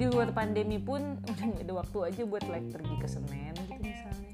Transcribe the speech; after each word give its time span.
di 0.00 0.04
luar 0.08 0.32
pandemi 0.32 0.80
pun 0.80 1.20
udah 1.20 1.44
nggak 1.44 1.64
ada 1.68 1.74
waktu 1.76 1.98
aja 2.08 2.22
buat 2.24 2.44
like 2.48 2.68
pergi 2.72 2.94
ke 2.96 3.06
Senen 3.06 3.54
gitu 3.68 3.80
misalnya. 3.84 4.32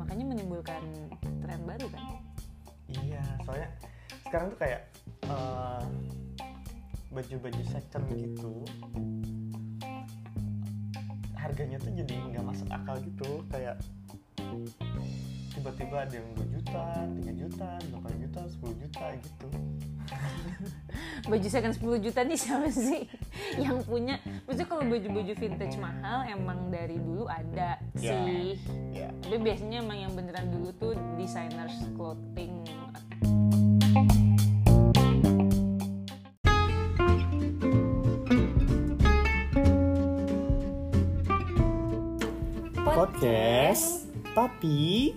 Makanya 0.00 0.24
menimbulkan 0.24 0.82
tren 1.20 1.60
baru 1.68 1.86
kan? 1.92 2.02
Iya, 3.04 3.22
soalnya 3.44 3.68
sekarang 4.24 4.46
tuh 4.56 4.58
kayak 4.60 4.80
eh, 5.28 5.84
baju-baju 7.12 7.62
second 7.68 8.04
gitu 8.16 8.64
harganya 11.38 11.80
tuh 11.80 11.92
jadi 11.96 12.14
nggak 12.28 12.44
masuk 12.44 12.68
akal 12.68 12.96
gitu 13.00 13.40
kayak 13.48 13.80
tiba-tiba 15.58 16.06
ada 16.06 16.14
yang 16.14 16.28
2 16.38 16.54
juta, 16.54 16.82
3 17.18 17.34
juta, 17.34 17.68
8 17.90 18.22
juta, 18.22 18.40
10 18.46 18.78
juta 18.78 19.04
gitu. 19.18 19.46
Baju 21.26 21.48
second 21.50 21.74
10 21.74 21.98
juta 22.00 22.20
nih 22.22 22.38
siapa 22.46 22.70
sih 22.70 23.10
yang 23.58 23.82
punya? 23.82 24.22
Maksudnya 24.46 24.68
kalau 24.70 24.86
baju-baju 24.86 25.32
vintage 25.34 25.76
mahal 25.76 26.30
emang 26.30 26.70
dari 26.70 26.94
dulu 26.96 27.26
ada 27.26 27.82
Ya. 27.98 28.14
sih. 28.14 28.54
Ya. 28.94 29.10
Tapi 29.18 29.36
biasanya 29.42 29.82
emang 29.82 29.98
yang 29.98 30.12
beneran 30.14 30.46
dulu 30.54 30.70
tuh 30.78 30.94
designers 31.18 31.74
clothing. 31.98 32.62
Podcast 42.88 44.06
tapi 44.32 45.10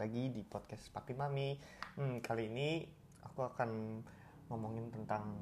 lagi 0.00 0.32
di 0.32 0.40
podcast 0.40 0.88
Papi 0.96 1.12
Mami. 1.12 1.60
Hmm, 2.00 2.24
kali 2.24 2.48
ini 2.48 2.88
aku 3.20 3.44
akan 3.44 4.00
ngomongin 4.48 4.88
tentang 4.88 5.36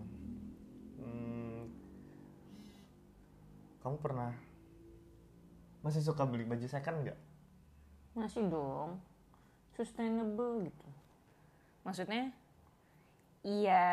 hmm, 0.99 1.63
kamu 3.79 3.97
pernah 4.03 4.35
masih 5.87 6.03
suka 6.03 6.27
beli 6.27 6.43
baju 6.43 6.67
second 6.67 7.07
nggak? 7.07 7.19
masih 8.19 8.51
dong 8.51 8.99
sustainable 9.79 10.67
gitu 10.67 10.89
maksudnya 11.87 12.35
iya 13.47 13.87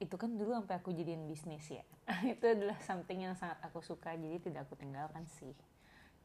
itu 0.00 0.16
kan 0.16 0.32
dulu 0.32 0.56
sampai 0.56 0.80
aku 0.80 0.96
jadiin 0.96 1.28
bisnis 1.28 1.68
ya 1.68 1.84
itu 2.32 2.40
adalah 2.40 2.80
something 2.80 3.20
yang 3.20 3.36
sangat 3.36 3.60
aku 3.60 3.84
suka 3.84 4.16
jadi 4.16 4.40
tidak 4.40 4.64
aku 4.64 4.80
tinggalkan 4.80 5.28
sih 5.28 5.52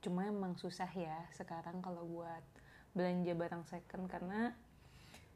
cuma 0.04 0.28
emang 0.28 0.60
susah 0.60 0.92
ya 0.92 1.24
sekarang 1.32 1.80
kalau 1.80 2.04
buat 2.04 2.44
belanja 2.92 3.34
barang 3.34 3.64
second 3.66 4.06
karena 4.12 4.52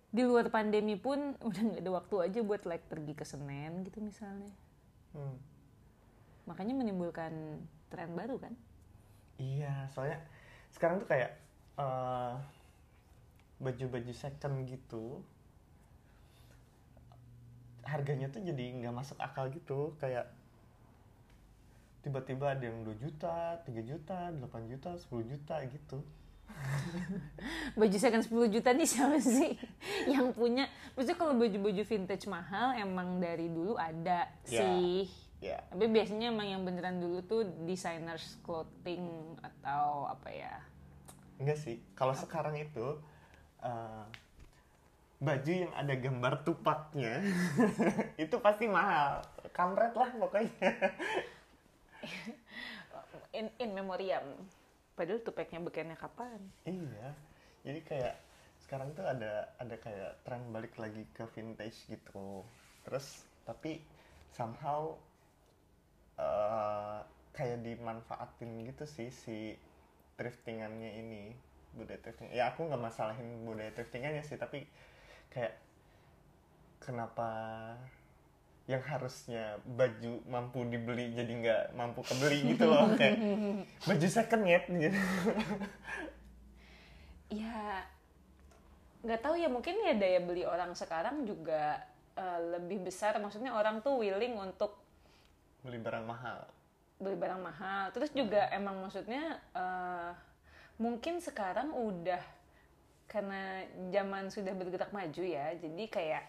di 0.08 0.24
luar 0.24 0.48
pandemi 0.52 0.96
pun 1.00 1.34
udah 1.48 1.62
nggak 1.72 1.84
ada 1.84 1.92
waktu 1.92 2.16
aja 2.28 2.40
buat 2.44 2.64
like 2.68 2.86
pergi 2.92 3.14
ke 3.16 3.26
Senen 3.26 3.88
gitu 3.88 4.04
misalnya. 4.04 4.52
Hmm, 5.16 5.40
makanya 6.46 6.76
menimbulkan 6.78 7.64
tren 7.90 8.12
baru 8.14 8.38
kan? 8.38 8.54
Iya, 9.40 9.88
soalnya 9.92 10.20
sekarang 10.76 11.02
tuh 11.02 11.10
kayak 11.10 11.32
eh, 11.80 12.34
baju-baju 13.58 14.14
second 14.14 14.68
gitu 14.70 15.24
harganya 17.88 18.28
tuh 18.28 18.44
jadi 18.44 18.84
nggak 18.84 18.96
masuk 18.96 19.18
akal 19.18 19.48
gitu. 19.50 19.96
Kayak 19.98 20.37
tiba-tiba 22.08 22.56
ada 22.56 22.64
yang 22.64 22.88
2 22.88 22.96
juta, 22.96 23.60
3 23.60 23.84
juta, 23.84 24.32
8 24.32 24.72
juta, 24.72 24.96
10 24.96 25.28
juta 25.28 25.56
gitu. 25.68 26.00
baju 27.78 27.98
second 28.00 28.24
10 28.24 28.50
juta 28.50 28.72
nih 28.72 28.88
siapa 28.88 29.20
sih 29.20 29.60
yang 30.16 30.32
punya 30.32 30.66
maksudnya 30.96 31.20
kalau 31.20 31.36
baju-baju 31.36 31.84
vintage 31.84 32.24
mahal 32.26 32.72
emang 32.74 33.20
dari 33.20 33.52
dulu 33.52 33.76
ada 33.76 34.32
Ya. 34.48 34.64
sih 34.64 35.12
Ya, 35.38 35.62
tapi 35.70 35.86
biasanya 35.86 36.34
emang 36.34 36.50
yang 36.50 36.66
beneran 36.66 36.98
dulu 36.98 37.22
tuh 37.22 37.46
designers 37.62 38.42
clothing 38.42 39.06
atau 39.38 40.10
apa 40.10 40.34
ya 40.34 40.66
enggak 41.38 41.62
sih. 41.62 41.78
Kalau 41.94 42.18
sekarang 42.18 42.58
itu 42.58 42.98
eh, 43.62 44.04
baju 45.22 45.52
yang 45.52 45.70
ada 45.78 45.94
gambar 45.94 46.42
tupaknya 46.42 47.22
itu 48.24 48.34
pasti 48.42 48.66
mahal. 48.66 49.22
Kampret 49.54 49.94
lah 49.94 50.10
pokoknya. 50.18 50.74
In, 53.38 53.48
in 53.62 53.72
memoriam 53.74 54.24
padahal 54.98 55.22
tupeknya 55.22 55.62
bekennya 55.62 55.98
kapan 55.98 56.42
iya. 56.66 57.14
Jadi 57.68 57.84
kayak 57.84 58.16
sekarang 58.64 58.96
tuh 58.96 59.04
ada 59.04 59.52
ada 59.60 59.76
kayak 59.76 60.24
tren 60.24 60.40
balik 60.56 60.72
lagi 60.80 61.04
ke 61.12 61.28
vintage 61.36 61.84
gitu. 61.92 62.48
Terus 62.88 63.28
tapi 63.44 63.84
somehow 64.32 64.96
eh, 66.16 67.00
kayak 67.36 67.60
dimanfaatin 67.60 68.72
gitu 68.72 68.88
sih 68.88 69.12
si 69.12 69.60
thriftingannya 70.16 70.96
ini 71.04 71.24
budaya 71.76 72.00
thrifting 72.02 72.34
ya 72.34 72.50
aku 72.50 72.66
nggak 72.66 72.82
masalahin 72.82 73.46
budaya 73.46 73.70
thriftingannya 73.76 74.26
sih 74.26 74.40
tapi 74.40 74.66
kayak 75.30 75.54
kenapa 76.82 77.30
yang 78.68 78.84
harusnya 78.84 79.64
baju 79.64 80.28
mampu 80.28 80.68
dibeli 80.68 81.16
jadi 81.16 81.32
nggak 81.32 81.64
mampu 81.72 82.04
kebeli 82.04 82.52
gitu 82.52 82.68
loh 82.68 82.92
kayak 83.00 83.16
baju 83.88 84.08
second 84.12 84.44
ya 84.44 84.60
gitu. 84.68 85.00
Ya 87.32 87.88
nggak 89.08 89.24
tahu 89.24 89.40
ya 89.40 89.48
mungkin 89.48 89.80
ya 89.88 89.96
daya 89.96 90.20
beli 90.20 90.44
orang 90.44 90.76
sekarang 90.76 91.24
juga 91.24 91.80
eh, 92.20 92.40
lebih 92.60 92.84
besar 92.84 93.16
maksudnya 93.24 93.56
orang 93.56 93.80
tuh 93.80 94.04
willing 94.04 94.36
untuk 94.36 94.76
beli 95.64 95.80
barang 95.80 96.04
mahal. 96.04 96.44
beli 97.00 97.16
barang 97.16 97.40
mahal. 97.40 97.94
Terus 97.96 98.12
juga 98.12 98.52
emang 98.52 98.84
maksudnya 98.84 99.40
eh, 99.56 100.12
mungkin 100.76 101.24
sekarang 101.24 101.72
udah 101.72 102.20
karena 103.08 103.64
zaman 103.96 104.28
sudah 104.28 104.52
bergerak 104.52 104.92
maju 104.92 105.24
ya, 105.24 105.56
jadi 105.56 105.84
kayak 105.88 106.24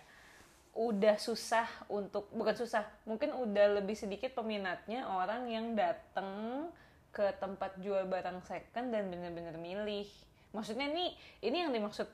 udah 0.77 1.17
susah 1.17 1.67
untuk 1.89 2.29
bukan 2.35 2.55
susah, 2.55 2.85
mungkin 3.05 3.33
udah 3.33 3.81
lebih 3.81 3.95
sedikit 3.95 4.35
peminatnya 4.37 5.09
orang 5.09 5.49
yang 5.49 5.73
datang 5.73 6.69
ke 7.13 7.25
tempat 7.41 7.77
jual 7.81 8.05
barang 8.07 8.45
second 8.45 8.93
dan 8.93 9.09
bener-bener 9.09 9.57
milih. 9.57 10.07
Maksudnya 10.53 10.89
nih, 10.89 11.13
ini 11.45 11.57
yang 11.67 11.73
dimaksud 11.73 12.09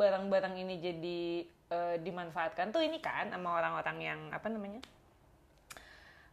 barang-barang 0.00 0.54
ini 0.56 0.74
jadi 0.80 1.20
eh, 1.68 1.96
dimanfaatkan 2.00 2.72
tuh 2.72 2.80
ini 2.80 3.00
kan 3.00 3.28
sama 3.32 3.56
orang-orang 3.60 3.98
yang 4.00 4.20
apa 4.32 4.46
namanya? 4.48 4.80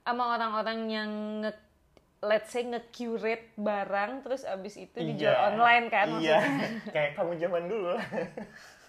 sama 0.01 0.33
orang-orang 0.33 0.79
yang 0.89 1.11
nge 1.45 1.53
let's 2.21 2.49
say 2.53 2.65
nge-curate 2.65 3.53
barang 3.57 4.21
terus 4.25 4.45
abis 4.45 4.77
itu 4.77 4.97
dijual 4.97 5.29
Iya, 5.33 5.41
online 5.53 5.85
kan 5.89 6.07
iya 6.21 6.37
maksudnya 6.41 6.69
kayak 6.97 7.11
kamu 7.17 7.33
zaman 7.37 7.63
dulu 7.69 7.93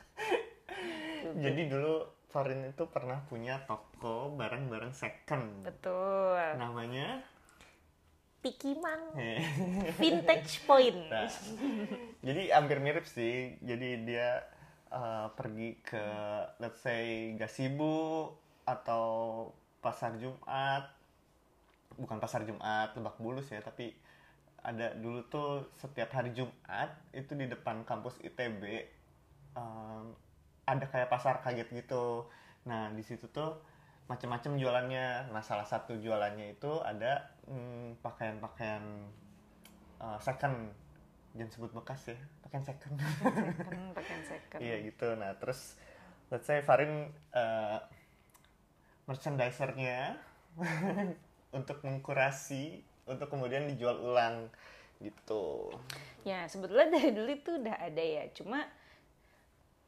jadi 1.44 1.62
dulu 1.68 1.94
Farin 2.32 2.64
itu 2.64 2.88
pernah 2.88 3.20
punya 3.28 3.60
toko 3.68 4.32
barang-barang 4.32 4.96
second. 4.96 5.60
Betul. 5.60 6.56
Namanya? 6.56 7.20
Tiki 8.42 8.74
Mang. 8.80 9.14
Eh, 9.14 9.44
Vintage 10.00 10.64
Point. 10.66 10.98
Nah, 11.06 11.30
jadi 12.26 12.56
hampir 12.56 12.80
mirip 12.82 13.06
sih. 13.06 13.54
Jadi 13.60 14.02
dia 14.08 14.42
uh, 14.90 15.30
pergi 15.36 15.78
ke 15.84 16.04
let's 16.58 16.80
say 16.80 17.36
Gasibu 17.38 18.32
atau 18.64 19.04
Pasar 19.84 20.16
Jumat. 20.16 20.90
Bukan 21.94 22.18
Pasar 22.18 22.48
Jumat 22.48 22.96
Lebak 22.96 23.20
Bulus 23.20 23.52
ya, 23.52 23.60
tapi 23.60 23.94
ada 24.62 24.94
dulu 24.94 25.26
tuh 25.26 25.68
setiap 25.78 26.14
hari 26.14 26.32
Jumat 26.32 26.94
itu 27.12 27.34
di 27.34 27.50
depan 27.50 27.82
kampus 27.82 28.18
ITB 28.22 28.62
um, 29.58 30.14
ada 30.66 30.84
kayak 30.86 31.10
pasar 31.10 31.42
kaget 31.42 31.68
gitu. 31.72 32.26
Nah, 32.68 32.90
di 32.94 33.02
situ 33.02 33.30
tuh 33.30 33.58
macam-macam 34.06 34.58
jualannya. 34.58 35.32
Nah, 35.32 35.42
salah 35.42 35.66
satu 35.66 35.98
jualannya 35.98 36.54
itu 36.58 36.82
ada 36.82 37.32
hmm, 37.46 38.02
pakaian-pakaian 38.02 38.84
uh, 40.02 40.18
second. 40.22 40.74
Jangan 41.32 41.50
sebut 41.50 41.72
bekas 41.72 42.12
ya 42.12 42.18
pakaian 42.52 42.68
second. 42.68 42.94
Pakaian 43.96 44.22
second 44.28 44.60
iya 44.64 44.76
gitu. 44.84 45.16
Nah 45.16 45.32
terus 45.40 45.80
let's 46.28 46.44
say 46.44 46.60
Farin 46.60 47.08
uh, 47.32 47.80
merchandisernya 49.08 50.20
untuk 51.58 51.80
mengkurasi 51.80 52.84
untuk 53.08 53.32
kemudian 53.32 53.64
dijual 53.72 53.96
ulang 54.04 54.52
gitu. 55.00 55.72
Ya 56.28 56.44
sebetulnya 56.44 56.92
dari 56.92 57.16
dulu 57.16 57.30
itu 57.32 57.50
udah 57.56 57.76
ada 57.80 58.04
ya. 58.04 58.28
Cuma 58.36 58.68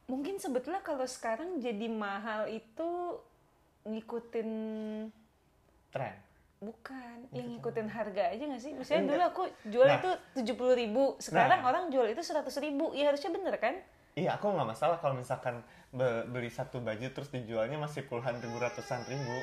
mungkin 0.04 0.36
sebetulnya 0.36 0.80
kalau 0.80 1.04
sekarang 1.04 1.58
jadi 1.58 1.86
mahal 1.86 2.46
itu 2.46 3.18
ngikutin 3.84 4.50
tren 5.88 6.16
bukan 6.58 7.28
yang 7.30 7.46
ngikutin 7.50 7.88
harga 7.88 8.32
aja 8.32 8.42
nggak 8.42 8.62
sih 8.62 8.72
misalnya 8.72 9.00
Enggak. 9.02 9.12
dulu 9.12 9.24
aku 9.26 9.42
jual 9.66 9.86
Nah. 9.86 9.98
itu 9.98 10.10
tujuh 10.34 10.54
puluh 10.54 10.74
ribu 10.74 11.02
sekarang 11.18 11.60
Nah. 11.60 11.68
orang 11.68 11.84
jual 11.88 12.06
itu 12.06 12.20
seratus 12.20 12.56
ribu 12.56 12.92
ya 12.92 13.08
harusnya 13.08 13.28
bener 13.28 13.56
kan 13.56 13.76
iya 14.14 14.34
aku 14.34 14.48
nggak 14.48 14.68
masalah 14.70 14.96
kalau 14.96 15.12
misalkan 15.12 15.60
be- 15.90 16.24
beli 16.26 16.48
satu 16.48 16.80
baju 16.80 17.04
terus 17.06 17.28
dijualnya 17.28 17.76
masih 17.76 18.02
puluhan 18.02 18.38
ribu 18.38 18.56
ratusan 18.56 19.04
ribu 19.04 19.36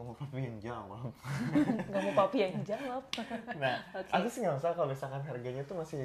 nggak 0.04 0.08
mau 0.08 0.16
papi 0.16 0.38
yang 0.40 0.58
jawab. 0.58 1.12
Nggak 1.90 2.02
mau 2.02 2.14
papi 2.16 2.38
yang 2.40 2.56
jawab. 2.64 3.02
Nah 3.60 3.76
Oke. 3.92 4.10
aku 4.10 4.26
sih 4.32 4.38
nggak 4.42 4.54
masalah 4.56 4.74
kalau 4.74 4.88
misalkan 4.88 5.22
harganya 5.28 5.62
tuh 5.68 5.76
masih 5.76 6.02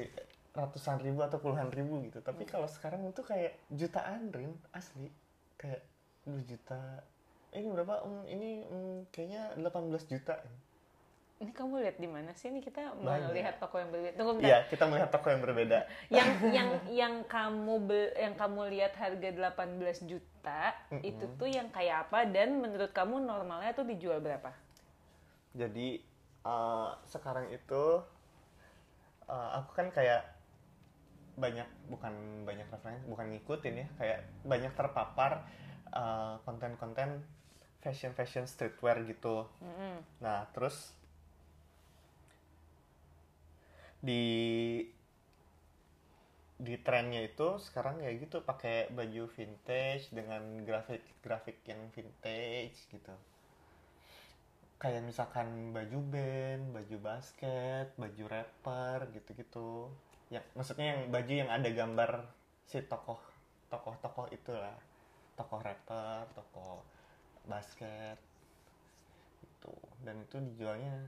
ratusan 0.56 0.97
ribu 1.03 1.19
atau 1.24 1.39
puluhan 1.39 1.71
ribu 1.71 2.03
gitu. 2.07 2.19
Tapi 2.19 2.44
kalau 2.47 2.68
sekarang 2.68 3.03
itu 3.07 3.21
kayak 3.24 3.56
jutaan 3.71 4.31
rin 4.31 4.51
asli. 4.75 5.12
Kayak 5.56 5.88
2 6.27 6.44
juta. 6.44 7.03
Ini 7.56 7.68
berapa? 7.71 8.03
Hmm, 8.03 8.27
ini 8.27 8.68
hmm, 8.68 8.97
kayaknya 9.15 9.56
18 9.56 10.12
juta 10.12 10.36
ini 11.36 11.51
kamu 11.51 11.83
lihat 11.83 11.97
di 12.00 12.07
mana 12.07 12.31
sih? 12.31 12.47
Ini 12.47 12.63
kita 12.63 12.95
Banyak. 12.95 13.36
melihat 13.36 13.59
toko 13.59 13.75
yang 13.75 13.92
berbeda. 13.92 14.15
Tunggu 14.15 14.31
bentar. 14.39 14.47
Iya 14.47 14.59
kita 14.71 14.83
melihat 14.88 15.09
toko 15.12 15.27
yang 15.27 15.42
berbeda. 15.44 15.80
Yang 16.07 16.30
yang 16.47 16.69
yang 16.88 17.13
kamu 17.27 17.75
be- 17.83 18.15
yang 18.15 18.33
kamu 18.39 18.62
lihat 18.71 18.94
harga 18.95 19.30
18 19.36 20.07
juta 20.07 20.35
Mm-mm. 20.94 21.01
itu 21.01 21.25
tuh 21.39 21.50
yang 21.50 21.68
kayak 21.74 22.09
apa 22.09 22.30
dan 22.30 22.62
menurut 22.62 22.92
kamu 22.94 23.24
normalnya 23.24 23.74
tuh 23.74 23.88
dijual 23.88 24.21
berapa 24.21 24.53
jadi 25.56 26.00
eh, 26.45 26.89
sekarang 27.09 27.50
itu 27.50 27.83
eh, 29.27 29.50
aku 29.57 29.71
kan 29.74 29.89
kayak 29.89 30.36
banyak 31.36 31.68
bukan 31.92 32.47
banyak 32.47 32.63
referensi 32.71 33.03
bukan 33.12 33.27
ngikutin 33.36 33.75
ya 33.75 33.88
kayak 34.00 34.19
banyak 34.47 34.71
terpapar 34.77 35.44
eh, 35.92 36.36
konten-konten 36.47 37.25
fashion 37.83 38.15
fashion 38.18 38.45
streetwear 38.50 39.03
gitu 39.06 39.45
Mm-mm. 39.62 40.01
nah 40.24 40.47
terus 40.56 40.95
di 44.06 44.24
di 46.56 46.80
trennya 46.80 47.19
itu 47.19 47.60
sekarang 47.60 48.00
kayak 48.00 48.16
gitu 48.28 48.38
pakai 48.40 48.88
baju 48.96 49.28
vintage 49.28 50.07
dengan 50.16 50.63
grafik 50.63 51.04
grafik 51.19 51.60
yang 51.68 51.92
vintage 51.92 52.88
gitu. 52.88 53.12
Kayak 54.80 55.04
misalkan 55.04 55.75
baju 55.75 56.00
band 56.07 56.63
baju 56.72 56.98
basket 57.04 57.92
baju 58.00 58.24
rapper 58.31 59.12
gitu-gitu. 59.12 59.92
Ya 60.31 60.40
maksudnya 60.56 60.96
yang 60.96 61.02
baju 61.12 61.34
yang 61.36 61.52
ada 61.52 61.68
gambar 61.68 62.12
si 62.63 62.80
tokoh 62.88 63.19
tokoh 63.68 63.96
tokoh 64.00 64.25
itulah. 64.31 64.80
Tokoh 65.36 65.60
rapper 65.60 66.24
tokoh 66.40 66.80
basket 67.52 68.16
itu 69.44 69.75
dan 70.07 70.24
itu 70.24 70.40
dijualnya 70.40 71.04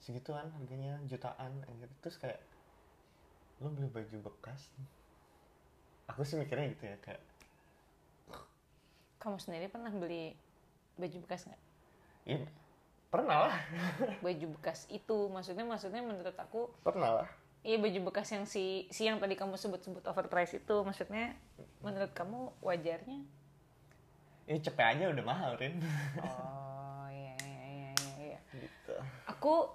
segituan 0.00 0.48
harganya 0.56 0.96
jutaan 1.04 1.60
anjir. 1.68 1.92
Terus 2.00 2.16
kayak 2.16 2.40
lo 3.60 3.72
beli 3.72 3.88
baju 3.88 4.16
bekas? 4.32 4.68
Aku 6.12 6.22
sih 6.22 6.36
mikirnya 6.36 6.70
gitu 6.72 6.86
ya 6.86 6.96
kayak 7.02 7.22
kamu 9.16 9.42
sendiri 9.42 9.66
pernah 9.66 9.90
beli 9.90 10.38
baju 10.94 11.16
bekas 11.26 11.50
nggak? 11.50 11.62
Ya 12.30 12.38
pernah 13.10 13.48
lah. 13.48 13.56
Baju 14.24 14.46
bekas 14.58 14.84
itu 14.92 15.30
maksudnya 15.32 15.64
maksudnya 15.64 16.02
menurut 16.04 16.36
aku 16.36 16.68
pernah 16.84 17.22
lah. 17.22 17.28
Iya 17.66 17.82
baju 17.82 18.12
bekas 18.12 18.30
yang 18.30 18.44
si 18.46 18.86
si 18.94 19.08
yang 19.08 19.18
tadi 19.18 19.34
kamu 19.34 19.58
sebut-sebut 19.58 20.04
overprice 20.06 20.62
itu 20.62 20.76
maksudnya 20.84 21.34
menurut 21.82 22.12
kamu 22.14 22.54
wajarnya? 22.62 23.24
Ini 24.46 24.58
cepet 24.62 24.86
aja 24.94 25.10
udah 25.10 25.24
mahal 25.26 25.58
Rin. 25.58 25.82
Oh 26.22 27.06
iya 27.10 27.34
iya 27.42 27.62
iya 27.66 27.90
iya, 27.98 28.14
iya. 28.36 28.38
gitu. 28.62 28.94
Aku 29.26 29.70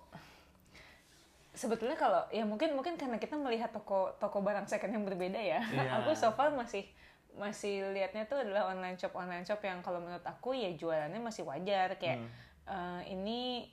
sebetulnya 1.62 1.94
kalau 1.94 2.26
ya 2.34 2.42
mungkin 2.42 2.74
mungkin 2.74 2.98
karena 2.98 3.22
kita 3.22 3.38
melihat 3.38 3.70
toko 3.70 4.18
toko 4.18 4.42
barang 4.42 4.66
second 4.66 4.98
yang 4.98 5.06
berbeda 5.06 5.38
ya. 5.38 5.62
Iya. 5.62 5.90
aku 6.02 6.18
so 6.18 6.34
far 6.34 6.50
masih 6.50 6.90
masih 7.38 7.94
lihatnya 7.94 8.26
tuh 8.26 8.42
adalah 8.42 8.74
online 8.74 8.98
shop 8.98 9.14
online 9.14 9.46
shop 9.46 9.62
yang 9.62 9.80
kalau 9.86 10.02
menurut 10.02 10.26
aku 10.26 10.58
ya 10.58 10.74
jualannya 10.74 11.22
masih 11.22 11.46
wajar. 11.46 11.96
Kayak 12.02 12.26
Hmm. 12.26 12.30
eh, 12.66 13.02
ini 13.14 13.70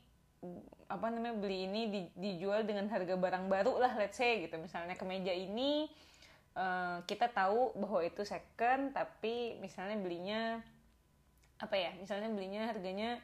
apa 0.86 1.10
namanya 1.10 1.34
beli 1.34 1.66
ini 1.66 1.82
di- 1.90 2.12
dijual 2.14 2.62
dengan 2.62 2.86
harga 2.86 3.18
barang 3.18 3.50
baru 3.50 3.80
lah 3.80 3.96
let's 3.96 4.20
say 4.20 4.44
gitu. 4.44 4.60
Misalnya 4.60 4.94
kemeja 4.94 5.32
ini 5.32 5.88
eh, 6.54 6.98
kita 7.08 7.32
tahu 7.32 7.72
bahwa 7.74 8.04
itu 8.04 8.22
second 8.22 8.92
tapi 8.92 9.56
misalnya 9.58 9.96
belinya 9.96 10.60
apa 11.58 11.74
ya 11.74 11.90
misalnya 11.98 12.30
belinya 12.30 12.70
harganya 12.70 13.18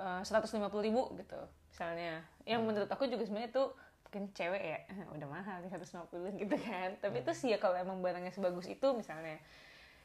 eh, 0.00 0.20
seratus 0.24 0.50
lima 0.56 0.72
ribu 0.72 1.12
gitu 1.20 1.38
misalnya. 1.70 2.24
Yang 2.42 2.60
menurut 2.66 2.90
aku 2.90 3.06
juga 3.06 3.22
sebenarnya 3.22 3.54
tuh 3.54 3.70
mungkin 4.10 4.34
cewek 4.34 4.58
ya 4.58 4.78
udah 5.14 5.28
mahal 5.30 5.62
nih 5.62 5.70
150 5.70 6.42
gitu 6.42 6.56
kan. 6.58 6.98
Tapi 6.98 7.22
itu 7.22 7.30
sih 7.30 7.54
ya 7.54 7.62
kalau 7.62 7.78
emang 7.78 8.02
barangnya 8.02 8.34
sebagus 8.34 8.66
itu 8.66 8.90
misalnya. 8.90 9.38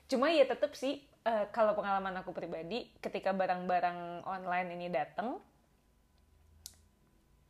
Cuma 0.05 0.29
ya 0.29 0.45
tetap 0.45 0.77
sih 0.77 1.01
eh, 1.25 1.49
kalau 1.49 1.73
pengalaman 1.73 2.13
aku 2.21 2.29
pribadi 2.29 2.93
ketika 3.01 3.33
barang-barang 3.33 4.21
online 4.29 4.77
ini 4.77 4.93
datang 4.93 5.41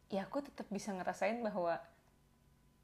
ya 0.08 0.24
aku 0.24 0.48
tetap 0.48 0.64
bisa 0.72 0.96
ngerasain 0.96 1.44
bahwa 1.44 1.76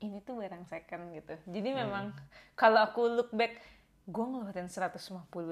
ini 0.03 0.19
tuh 0.19 0.43
barang 0.43 0.67
second 0.67 1.15
gitu. 1.15 1.39
Jadi 1.47 1.69
memang 1.71 2.11
kalau 2.59 2.83
aku 2.83 3.07
look 3.07 3.31
back 3.31 3.55
gue 4.07 4.25
ngeluarin 4.25 4.65
150 4.65 4.97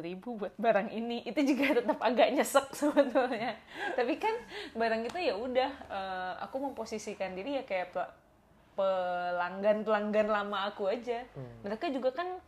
ribu 0.01 0.35
buat 0.35 0.53
barang 0.57 0.89
ini. 0.89 1.21
Itu 1.23 1.39
juga 1.45 1.73
tetap 1.81 1.99
agak 2.01 2.33
nyesek 2.33 2.73
sebetulnya. 2.79 3.55
Tapi 3.93 4.13
kan 4.17 4.35
barang 4.73 5.05
itu 5.05 5.19
ya 5.21 5.35
udah 5.37 5.71
eh, 5.89 6.33
aku 6.41 6.57
memposisikan 6.59 7.37
diri 7.37 7.61
ya 7.61 7.63
kayak 7.63 7.93
pe- 7.93 8.13
pelanggan 8.75 9.83
pelanggan 9.83 10.27
lama 10.27 10.71
aku 10.71 10.87
aja. 10.87 11.21
Mereka 11.61 11.91
juga 11.91 12.15
kan 12.15 12.39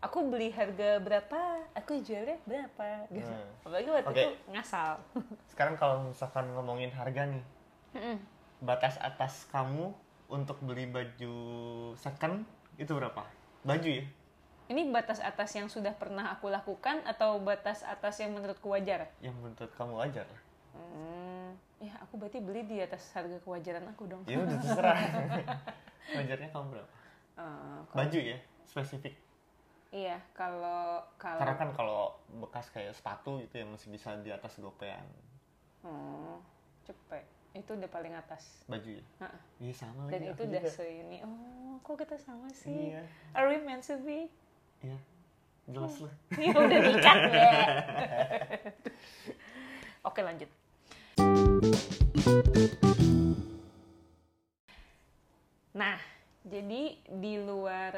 aku 0.00 0.32
beli 0.32 0.48
harga 0.52 0.96
berapa 1.00 1.40
aku 1.76 2.00
jualnya 2.00 2.40
berapa 2.48 3.04
gitu. 3.12 3.28
Hmm. 3.28 3.52
apalagi 3.60 3.88
waktu 3.92 4.08
Oke. 4.08 4.20
itu 4.20 4.30
ngasal. 4.52 4.96
Sekarang 5.52 5.76
kalau 5.76 6.08
misalkan 6.08 6.48
ngomongin 6.52 6.88
harga 6.92 7.28
nih 7.28 7.44
batas 8.60 9.00
atas 9.00 9.48
kamu 9.48 9.92
untuk 10.30 10.60
beli 10.62 10.86
baju 10.86 11.34
second 11.96 12.44
itu 12.76 12.92
berapa? 12.92 13.24
Baju 13.64 13.88
ya 13.88 14.04
ini 14.70 14.86
batas 14.88 15.18
atas 15.20 15.50
yang 15.52 15.66
sudah 15.66 15.90
pernah 15.92 16.30
aku 16.30 16.46
lakukan 16.46 17.02
atau 17.04 17.36
batas 17.38 17.82
atas 17.84 18.18
yang 18.18 18.30
menurutku 18.30 18.70
wajar 18.70 19.10
yang 19.20 19.34
menurut 19.36 19.70
kamu 19.74 19.94
wajar 19.96 20.26
Hmm, 20.70 21.50
ya 21.76 21.90
aku 21.98 22.14
berarti 22.14 22.38
beli 22.38 22.62
di 22.62 22.78
atas 22.78 23.02
harga 23.10 23.36
kewajaran 23.40 23.82
aku 23.88 24.06
dong. 24.06 24.22
ya 24.24 24.38
udah 24.38 24.54
terserah 24.56 24.98
wajarnya 26.16 26.48
kamu 26.48 26.66
berapa 26.70 26.92
Eh, 27.32 27.46
kalau- 27.84 27.96
baju 27.96 28.18
ya 28.20 28.38
spesifik 28.64 29.14
iya, 29.90 30.22
kalau 30.30 31.02
kalau 31.16 31.42
karena 31.42 31.56
kan 31.56 31.70
kalau 31.72 32.00
bekas 32.38 32.70
kayak 32.70 32.92
sepatu 32.92 33.40
itu 33.40 33.56
yang 33.56 33.68
masih 33.68 33.90
bisa 33.90 34.14
di 34.16 34.30
atas 34.30 34.54
gopean 34.56 35.02
Hmm, 35.80 36.36
cepet. 36.84 37.24
Itu 37.50 37.72
udah 37.72 37.88
paling 37.88 38.12
atas. 38.12 38.62
baju 38.64 38.86
ya 38.92 39.04
iya 39.58 39.72
sama 39.72 40.06
Dan 40.06 40.22
lagi 40.22 40.30
itu 40.30 40.42
udah 40.44 40.62
seini. 40.62 41.18
Oh, 41.24 41.80
kok 41.80 41.98
kita 41.98 42.14
sama 42.14 42.46
sih? 42.52 42.92
iya 42.92 43.02
Are 43.32 43.48
we 43.48 43.58
meant 43.58 43.82
to 43.82 43.96
be? 43.98 44.28
Iya 44.80 44.98
jelas 45.66 45.94
lah 46.00 46.14
Ya 46.44 46.52
udah 46.52 46.78
nikah 46.80 47.16
ya. 47.30 47.52
Oke 50.08 50.20
lanjut. 50.20 50.48
Nah, 55.72 55.96
jadi 56.42 56.82
di 56.98 57.34
luar 57.38 57.94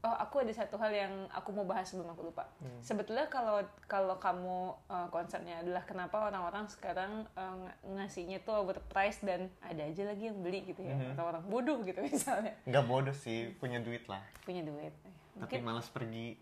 oh 0.00 0.12
aku 0.14 0.44
ada 0.44 0.52
satu 0.52 0.76
hal 0.76 0.92
yang 0.92 1.12
aku 1.30 1.48
mau 1.50 1.64
bahas 1.64 1.88
sebelum 1.88 2.10
aku 2.10 2.28
lupa. 2.28 2.44
Sebetulnya 2.80 3.24
kalau 3.26 3.56
kalau 3.86 4.16
kamu 4.18 4.58
eh, 4.86 5.08
konsepnya 5.08 5.60
adalah 5.60 5.80
kenapa 5.82 6.28
orang-orang 6.28 6.66
sekarang 6.66 7.24
ng- 7.30 7.72
ngasihnya 7.94 8.42
tuh 8.42 8.60
overpriced 8.60 9.22
dan 9.22 9.48
ada 9.60 9.80
aja 9.80 10.04
lagi 10.04 10.28
yang 10.28 10.36
beli 10.38 10.60
gitu 10.66 10.80
ya, 10.80 10.92
Mhm. 10.92 11.16
atau 11.16 11.24
orang 11.26 11.44
bodoh 11.44 11.80
gitu 11.80 12.04
misalnya 12.04 12.52
nggak 12.64 12.84
bodoh 12.84 13.14
sih 13.14 13.48
punya 13.54 13.80
duit 13.80 14.04
lah 14.04 14.20
punya 14.42 14.60
duit. 14.60 14.92
Tapi 15.34 15.58
malas 15.58 15.90
pergi. 15.90 16.38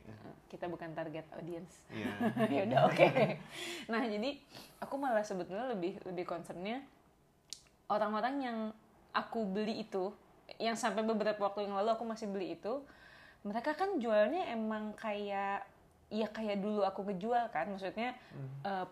kita 0.53 0.69
bukan 0.69 0.93
target 0.93 1.25
audience. 1.33 1.89
iya. 1.89 2.13
Ya 2.61 2.61
udah 2.69 2.81
oke. 2.93 3.09
Nah 3.89 4.05
jadi 4.05 4.37
aku 4.85 4.95
malah 5.01 5.25
sebetulnya 5.25 5.73
lebih 5.73 5.97
lebih 6.05 6.29
concernnya 6.29 6.85
orang-orang 7.89 8.35
yang 8.45 8.59
aku 9.17 9.49
beli 9.49 9.85
itu 9.89 10.13
yang 10.61 10.77
sampai 10.77 11.01
beberapa 11.01 11.41
waktu 11.41 11.65
yang 11.65 11.77
lalu 11.81 11.97
aku 11.97 12.05
masih 12.05 12.29
beli 12.29 12.53
itu 12.57 12.85
mereka 13.43 13.73
kan 13.73 13.97
jualnya 13.97 14.53
emang 14.53 14.93
kayak 14.95 15.65
ya 16.13 16.29
kayak 16.29 16.61
dulu 16.61 16.85
aku 16.85 17.09
ngejual 17.09 17.49
kan. 17.49 17.73
Maksudnya 17.73 18.13
eh, 18.69 18.87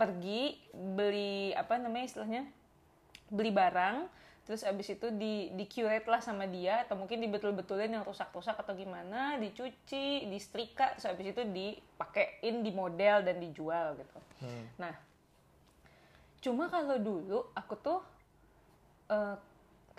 pergi 0.00 0.56
beli 0.72 1.52
apa 1.52 1.76
namanya 1.76 2.06
istilahnya 2.08 2.42
beli 3.28 3.52
barang 3.52 4.08
terus 4.48 4.64
abis 4.64 4.96
itu 4.96 5.12
di 5.12 5.52
di 5.52 5.68
curate 5.68 6.08
lah 6.08 6.24
sama 6.24 6.48
dia 6.48 6.88
atau 6.88 6.96
mungkin 6.96 7.20
dibetul-betulin 7.20 8.00
yang 8.00 8.04
rusak-rusak 8.08 8.56
atau 8.56 8.72
gimana 8.72 9.36
dicuci 9.36 10.24
disetrika 10.24 10.96
terus 10.96 11.04
abis 11.04 11.36
itu 11.36 11.44
dipakein 11.44 12.64
di 12.64 12.72
model 12.72 13.28
dan 13.28 13.36
dijual 13.36 13.92
gitu. 14.00 14.18
Hmm. 14.40 14.64
nah 14.80 14.94
cuma 16.40 16.72
kalau 16.72 16.96
dulu 16.96 17.44
aku 17.52 17.76
tuh 17.76 18.00
eh, 19.12 19.36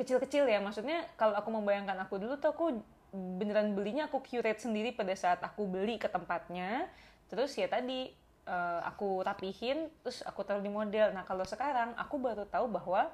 kecil-kecil 0.01 0.49
ya 0.49 0.57
maksudnya 0.57 1.05
kalau 1.13 1.37
aku 1.37 1.53
membayangkan 1.53 2.01
aku 2.01 2.17
dulu 2.17 2.41
tuh 2.41 2.49
aku 2.49 2.65
beneran 3.13 3.73
belinya 3.73 4.07
aku 4.07 4.21
curate 4.21 4.61
sendiri 4.61 4.93
pada 4.93 5.13
saat 5.17 5.41
aku 5.41 5.65
beli 5.65 5.97
ke 5.97 6.07
tempatnya. 6.09 6.87
Terus 7.29 7.53
ya 7.57 7.69
tadi 7.69 8.09
eh, 8.47 8.81
aku 8.85 9.21
rapihin 9.21 9.89
terus 10.01 10.21
aku 10.25 10.45
taruh 10.45 10.63
di 10.63 10.71
model. 10.71 11.13
Nah 11.13 11.25
kalau 11.25 11.45
sekarang 11.45 11.93
aku 11.97 12.15
baru 12.17 12.45
tahu 12.47 12.69
bahwa 12.69 13.09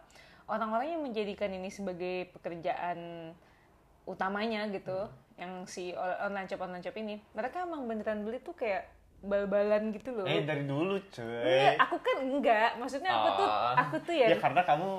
orang-orang 0.45 0.87
yang 0.93 1.01
menjadikan 1.01 1.49
ini 1.49 1.69
sebagai 1.69 2.29
pekerjaan 2.33 3.31
utamanya 4.05 4.69
gitu 4.69 5.09
yang 5.35 5.65
si 5.65 5.91
online 5.97 6.45
shop 6.45 6.61
online 6.61 6.79
shop 6.79 6.95
ini 6.95 7.17
mereka 7.33 7.65
emang 7.65 7.89
beneran 7.89 8.21
beli 8.21 8.37
tuh 8.39 8.53
kayak 8.53 8.87
bal-balan 9.25 9.89
gitu 9.89 10.13
loh 10.13 10.23
Eh 10.23 10.45
dari 10.45 10.69
dulu 10.69 11.01
cuy. 11.09 11.25
Enggak, 11.25 11.73
aku 11.81 11.95
kan 11.97 12.17
enggak 12.21 12.69
maksudnya 12.77 13.09
aku 13.09 13.29
tuh 13.33 13.47
Oh. 13.49 13.73
aku 13.73 13.95
tuh 14.05 14.13
ya, 14.13 14.27
Ya 14.29 14.37
karena 14.37 14.61
kamu 14.61 14.91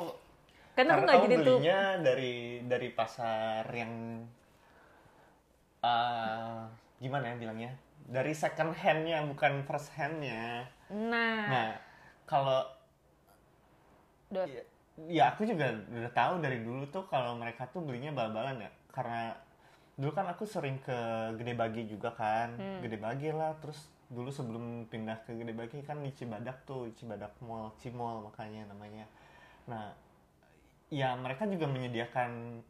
karena 0.75 0.91
aku 0.93 0.99
karena 0.99 1.07
nggak 1.07 1.17
kamu 1.17 1.25
jadi 1.25 1.37
tuh 1.37 1.45
belinya 1.57 1.81
dari 2.03 2.35
dari 2.67 2.89
pasar 2.91 3.65
yang 3.71 3.93
eh 5.81 6.59
gimana 6.99 7.25
ya 7.31 7.37
bilangnya? 7.39 7.71
Dari 8.07 8.33
second 8.35 8.75
handnya 8.75 9.23
bukan 9.23 9.63
first 9.63 9.95
handnya. 9.95 10.67
nah, 10.91 11.47
Nah 11.47 11.69
kalau 12.25 12.67
Dot. 14.27 14.51
ya, 14.51 14.63
ya 15.05 15.37
aku 15.37 15.45
juga 15.45 15.77
udah 15.93 16.13
tahu 16.17 16.41
dari 16.41 16.65
dulu 16.65 16.89
tuh 16.89 17.05
kalau 17.13 17.37
mereka 17.37 17.69
tuh 17.69 17.85
belinya 17.85 18.17
bal-balan 18.17 18.65
ya. 18.65 18.71
Karena 18.89 19.37
dulu 19.97 20.13
kan 20.17 20.29
aku 20.33 20.49
sering 20.49 20.81
ke 20.81 20.97
Gede 21.37 21.53
Bagi 21.53 21.85
juga 21.85 22.17
kan. 22.17 22.57
Hmm. 22.57 22.81
Gede 22.81 22.97
Bagi 22.97 23.29
lah 23.33 23.53
terus 23.61 23.93
dulu 24.09 24.33
sebelum 24.33 24.89
pindah 24.89 25.21
ke 25.29 25.37
Gede 25.37 25.53
Bagi 25.53 25.85
kan 25.85 26.01
di 26.01 26.11
Cibadak 26.17 26.65
tuh 26.65 26.89
Cibadak 26.97 27.37
Mall 27.45 27.77
Cimol 27.77 28.25
makanya 28.25 28.73
namanya. 28.73 29.05
Nah 29.69 29.93
ya 30.89 31.13
mereka 31.19 31.45
juga 31.51 31.67
menyediakan 31.67 32.63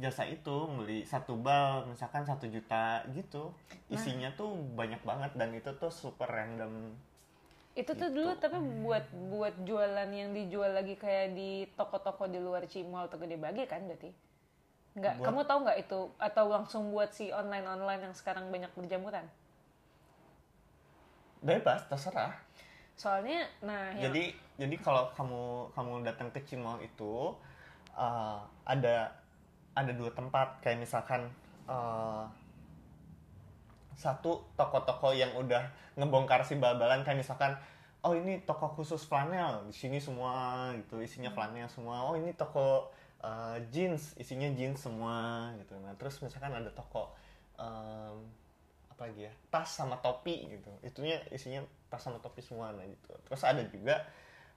jasa 0.00 0.24
itu 0.24 0.68
beli 0.72 1.04
satu 1.04 1.36
bal 1.36 1.84
misalkan 1.90 2.24
satu 2.24 2.48
juta 2.48 3.04
gitu. 3.12 3.52
Nah. 3.52 3.94
isinya 3.98 4.32
tuh 4.32 4.56
banyak 4.72 5.02
banget 5.04 5.32
dan 5.36 5.52
itu 5.52 5.68
tuh 5.76 5.92
super 5.92 6.30
random 6.30 6.96
itu 7.72 7.88
tuh 7.96 8.08
gitu. 8.12 8.20
dulu 8.20 8.30
tapi 8.36 8.60
buat 8.84 9.04
buat 9.32 9.54
jualan 9.64 10.08
yang 10.12 10.36
dijual 10.36 10.76
lagi 10.76 10.92
kayak 11.00 11.32
di 11.32 11.64
toko-toko 11.72 12.28
di 12.28 12.36
luar 12.36 12.68
Cimol 12.68 13.08
atau 13.08 13.16
Gede 13.16 13.40
Bagi 13.40 13.64
kan 13.64 13.80
berarti? 13.88 14.12
Nggak 14.92 15.14
Buat- 15.16 15.24
kamu 15.24 15.40
tahu 15.48 15.58
nggak 15.64 15.78
itu? 15.80 16.00
Atau 16.20 16.44
langsung 16.52 16.92
buat 16.92 17.08
si 17.16 17.32
online 17.32 17.64
online 17.64 18.12
yang 18.12 18.14
sekarang 18.14 18.52
banyak 18.52 18.68
berjamuran? 18.76 19.24
Bebas 21.40 21.88
terserah. 21.88 22.36
Soalnya 22.94 23.48
nah 23.64 23.90
yang- 23.96 24.12
jadi 24.12 24.36
jadi 24.60 24.76
kalau 24.84 25.08
kamu 25.16 25.42
kamu 25.72 25.92
datang 26.04 26.28
ke 26.28 26.44
Cimol 26.44 26.76
itu 26.84 27.32
uh, 27.96 28.38
ada 28.68 29.16
ada 29.72 29.92
dua 29.96 30.12
tempat. 30.12 30.60
Kayak 30.60 30.84
misalkan 30.84 31.32
uh, 31.64 32.28
satu 33.96 34.42
toko-toko 34.56 35.12
yang 35.12 35.32
udah 35.36 35.68
ngebongkar 35.96 36.42
si 36.44 36.56
bal-balan 36.56 37.04
kayak 37.04 37.20
misalkan 37.20 37.54
oh 38.02 38.18
ini 38.18 38.42
toko 38.42 38.66
khusus 38.74 39.06
flanel 39.06 39.62
di 39.70 39.74
sini 39.74 40.02
semua 40.02 40.70
gitu 40.74 40.98
isinya 40.98 41.30
flanel 41.30 41.70
semua. 41.70 42.02
Oh 42.02 42.18
ini 42.18 42.34
toko 42.34 42.90
uh, 43.22 43.56
jeans 43.70 44.18
isinya 44.18 44.50
jeans 44.58 44.82
semua 44.82 45.48
gitu. 45.62 45.78
Nah 45.78 45.94
terus 45.94 46.18
misalkan 46.18 46.50
ada 46.50 46.70
toko 46.74 47.14
um, 47.56 48.26
apa 48.90 49.08
lagi 49.08 49.30
ya 49.30 49.32
tas 49.48 49.70
sama 49.70 49.98
topi 50.02 50.50
gitu. 50.50 50.70
Itunya 50.82 51.22
isinya 51.30 51.62
tas 51.86 52.02
sama 52.02 52.18
topi 52.18 52.42
semua 52.42 52.74
nah 52.74 52.84
gitu. 52.84 53.14
Terus 53.30 53.42
ada 53.46 53.62
juga 53.70 54.02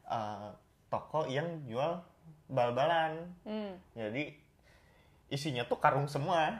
uh, 0.09 0.49
toko 0.89 1.29
yang 1.29 1.45
jual 1.69 2.01
bal-balan. 2.49 3.29
Hmm, 3.45 3.77
jadi 3.93 4.33
isinya 5.29 5.69
tuh 5.69 5.77
karung 5.77 6.09
semua. 6.09 6.57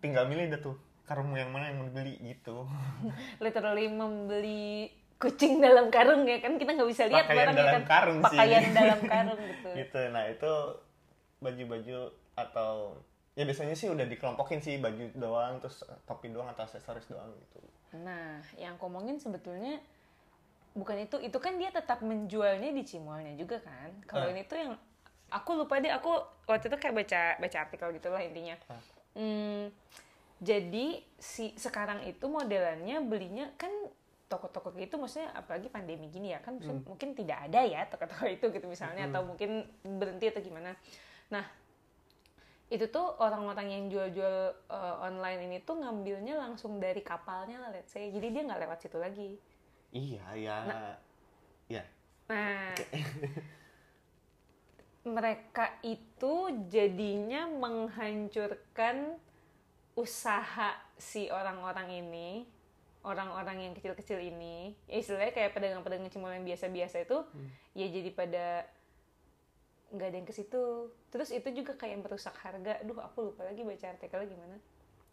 Tinggal 0.00 0.30
milih 0.30 0.48
dah 0.48 0.62
tuh 0.62 0.78
karung 1.10 1.34
yang 1.34 1.50
mana 1.50 1.68
yang 1.68 1.76
mau 1.76 1.86
dibeli 1.86 2.14
gitu 2.22 2.62
literally 3.44 3.90
membeli 3.90 4.86
kucing 5.18 5.58
dalam 5.58 5.90
karung 5.90 6.22
ya 6.22 6.38
kan 6.38 6.54
kita 6.54 6.70
nggak 6.70 6.86
bisa 6.86 7.04
lihat 7.04 7.26
Pakaian 7.26 7.50
barangnya 7.50 7.60
dalam 7.60 7.74
kan 7.74 7.84
karung 7.84 8.18
sih. 8.22 8.38
pakaian 8.38 8.64
dalam 8.78 9.00
karung 9.04 9.40
gitu 9.42 9.68
gitu 9.74 10.00
nah 10.08 10.24
itu 10.24 10.52
baju-baju 11.38 11.98
atau 12.36 12.72
ya 13.32 13.42
biasanya 13.42 13.74
sih 13.74 13.88
udah 13.88 14.06
dikelompokin 14.06 14.60
sih 14.60 14.78
baju 14.78 15.10
doang 15.14 15.58
terus 15.58 15.82
topi 16.04 16.28
doang 16.28 16.48
atau 16.48 16.62
aksesoris 16.62 17.04
doang 17.06 17.34
gitu 17.36 17.58
Nah, 17.90 18.38
yang 18.54 18.78
aku 18.78 18.86
omongin 18.86 19.18
sebetulnya 19.18 19.82
bukan 20.72 20.94
itu, 21.00 21.18
itu 21.18 21.34
kan 21.36 21.58
dia 21.58 21.74
tetap 21.74 21.98
menjualnya 22.00 22.70
di 22.70 22.86
Cimolnya 22.86 23.34
juga 23.34 23.58
kan. 23.58 23.90
Kalau 24.06 24.24
Ah. 24.24 24.32
ini 24.32 24.46
tuh 24.46 24.54
yang 24.56 24.78
aku 25.26 25.58
lupa 25.58 25.82
deh, 25.82 25.90
aku 25.90 26.14
waktu 26.46 26.70
itu 26.70 26.78
kayak 26.78 26.94
baca 26.94 27.20
baca 27.36 27.56
artikel 27.58 27.90
gitulah 27.90 28.22
intinya. 28.22 28.54
Ah. 28.70 28.78
Hmm, 29.10 29.74
jadi 30.40 31.04
si 31.20 31.52
sekarang 31.60 32.00
itu 32.08 32.24
modelannya 32.24 33.04
belinya 33.04 33.52
kan 33.60 33.70
toko-toko 34.30 34.72
gitu 34.78 34.96
maksudnya 34.96 35.34
apalagi 35.36 35.68
pandemi 35.68 36.08
gini 36.08 36.32
ya 36.32 36.40
kan 36.40 36.56
maksud- 36.56 36.86
mungkin 36.86 37.12
tidak 37.12 37.50
ada 37.50 37.60
ya 37.66 37.84
toko-toko 37.90 38.24
itu 38.30 38.48
gitu 38.48 38.66
misalnya 38.70 39.10
atau 39.10 39.26
mungkin 39.26 39.68
berhenti 39.84 40.32
atau 40.32 40.40
gimana. 40.40 40.72
Nah, 41.34 41.44
itu 42.70 42.86
tuh 42.88 43.18
orang-orang 43.18 43.68
yang 43.74 43.84
jual-jual 43.90 44.54
uh, 44.70 45.02
online 45.02 45.50
ini 45.50 45.58
tuh 45.66 45.82
ngambilnya 45.82 46.38
langsung 46.38 46.78
dari 46.78 47.02
kapalnya 47.02 47.58
lah 47.58 47.70
let's 47.74 47.90
say. 47.90 48.08
Jadi 48.14 48.30
dia 48.30 48.42
nggak 48.46 48.60
lewat 48.62 48.78
situ 48.80 48.98
lagi. 49.02 49.30
Iya 49.90 50.26
ya. 50.38 50.56
Ya. 51.66 51.82
Nah. 52.30 52.72
Mereka 55.00 55.80
itu 55.82 56.34
jadinya 56.70 57.50
menghancurkan 57.50 59.18
usaha 59.98 60.76
si 60.96 61.26
orang-orang 61.28 62.02
ini 62.04 62.46
orang-orang 63.00 63.70
yang 63.70 63.72
kecil-kecil 63.72 64.20
ini 64.20 64.76
ya 64.84 65.00
istilahnya 65.00 65.32
kayak 65.32 65.56
pedagang-pedagang 65.56 66.12
cimol 66.12 66.30
yang 66.30 66.44
biasa-biasa 66.44 67.08
itu 67.08 67.18
ya 67.72 67.86
jadi 67.88 68.10
pada 68.12 68.46
nggak 69.90 70.06
ada 70.06 70.16
yang 70.22 70.28
ke 70.28 70.34
situ. 70.34 70.94
Terus 71.10 71.34
itu 71.34 71.48
juga 71.50 71.74
kayak 71.74 72.06
merusak 72.06 72.34
harga. 72.38 72.78
Duh 72.86 72.94
aku 73.02 73.34
lupa 73.34 73.42
lagi 73.42 73.66
baca 73.66 73.90
artikelnya 73.90 74.28
gimana. 74.30 74.56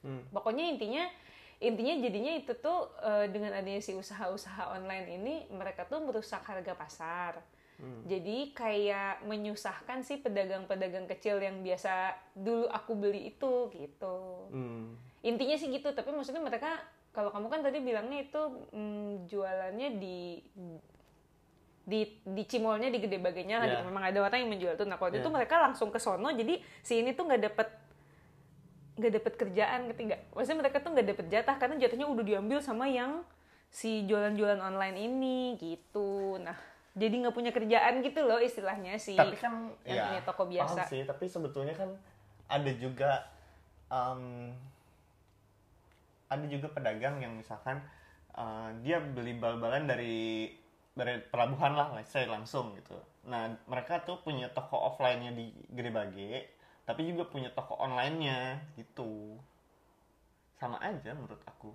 Hmm. 0.06 0.22
pokoknya 0.30 0.78
intinya 0.78 1.10
intinya 1.58 1.98
jadinya 1.98 2.34
itu 2.38 2.54
tuh 2.54 2.94
eh, 3.02 3.26
dengan 3.34 3.50
adanya 3.58 3.82
si 3.82 3.98
usaha-usaha 3.98 4.78
online 4.78 5.08
ini 5.18 5.36
mereka 5.50 5.90
tuh 5.90 6.06
merusak 6.06 6.46
harga 6.46 6.78
pasar 6.78 7.42
Hmm. 7.78 8.02
jadi 8.10 8.38
kayak 8.52 9.22
menyusahkan 9.24 10.02
si 10.02 10.18
pedagang-pedagang 10.18 11.06
kecil 11.06 11.38
yang 11.38 11.62
biasa 11.62 12.10
dulu 12.34 12.66
aku 12.68 12.98
beli 12.98 13.30
itu 13.30 13.70
gitu 13.70 14.18
Hmm. 14.50 14.98
intinya 15.22 15.54
sih 15.54 15.70
gitu 15.70 15.94
tapi 15.94 16.10
maksudnya 16.10 16.42
mereka 16.42 16.82
kalau 17.14 17.30
kamu 17.30 17.48
kan 17.48 17.62
tadi 17.62 17.78
bilangnya 17.78 18.26
itu 18.26 18.42
mm, 18.74 19.30
jualannya 19.30 19.90
di 19.96 20.42
di 21.88 22.04
di 22.20 22.44
cimolnya 22.44 22.90
di 22.90 23.00
gede 23.00 23.16
bagainya 23.18 23.58
Ya. 23.58 23.68
gitu 23.72 23.84
memang 23.88 24.04
ada 24.04 24.20
orang 24.20 24.38
yang 24.42 24.52
menjual 24.52 24.74
tuh 24.74 24.84
nah 24.84 24.98
kalau 24.98 25.14
Ya. 25.14 25.22
itu 25.22 25.30
mereka 25.30 25.56
langsung 25.58 25.88
ke 25.88 25.98
sono 25.98 26.28
jadi 26.30 26.58
si 26.82 27.00
ini 27.00 27.14
tuh 27.14 27.30
nggak 27.30 27.42
dapet 27.46 27.68
nggak 28.98 29.14
dapet 29.14 29.34
kerjaan 29.38 29.80
nggak 29.88 30.34
maksudnya 30.34 30.60
mereka 30.66 30.78
tuh 30.82 30.92
nggak 30.92 31.08
dapet 31.08 31.26
jatah 31.30 31.56
karena 31.56 31.76
jatuhnya 31.78 32.10
udah 32.10 32.26
diambil 32.26 32.60
sama 32.60 32.90
yang 32.90 33.22
si 33.70 34.02
jualan-jualan 34.04 34.58
online 34.58 34.98
ini 34.98 35.38
gitu 35.62 36.42
nah 36.42 36.58
jadi 36.98 37.16
nggak 37.22 37.36
punya 37.38 37.52
kerjaan 37.54 38.02
gitu 38.02 38.26
loh 38.26 38.42
istilahnya 38.42 38.98
si 38.98 39.14
tapi 39.14 39.38
kan 39.38 39.70
yang 39.86 39.98
ya 39.98 40.06
ini 40.18 40.20
toko 40.26 40.50
paham 40.50 40.54
biasa. 40.58 40.82
sih 40.90 41.06
tapi 41.06 41.30
sebetulnya 41.30 41.78
kan 41.78 41.94
ada 42.50 42.72
juga 42.74 43.22
em, 43.94 44.52
ada 46.28 46.46
juga 46.50 46.68
pedagang 46.74 47.22
yang 47.22 47.38
misalkan 47.38 47.80
eh, 48.34 48.70
dia 48.82 48.98
beli 48.98 49.38
bal-balan 49.38 49.86
dari 49.86 50.50
dari 50.98 51.22
pelabuhan 51.30 51.78
lah 51.78 51.94
let's 51.94 52.10
say 52.10 52.26
langsung 52.26 52.74
gitu. 52.74 52.98
Nah 53.30 53.54
mereka 53.70 54.02
tuh 54.02 54.18
punya 54.26 54.50
toko 54.50 54.82
offline-nya 54.82 55.30
di 55.38 55.54
Gede 55.70 55.94
Bage 55.94 56.32
tapi 56.90 57.06
juga 57.06 57.30
punya 57.30 57.54
toko 57.54 57.78
online-nya 57.78 58.58
gitu. 58.82 59.38
Sama 60.58 60.82
aja 60.82 61.14
menurut 61.14 61.38
aku. 61.46 61.70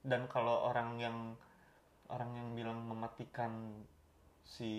Dan 0.00 0.24
kalau 0.32 0.72
orang 0.72 0.96
yang 0.96 1.16
orang 2.08 2.32
yang 2.32 2.48
bilang 2.56 2.80
mematikan 2.86 3.84
si 4.46 4.72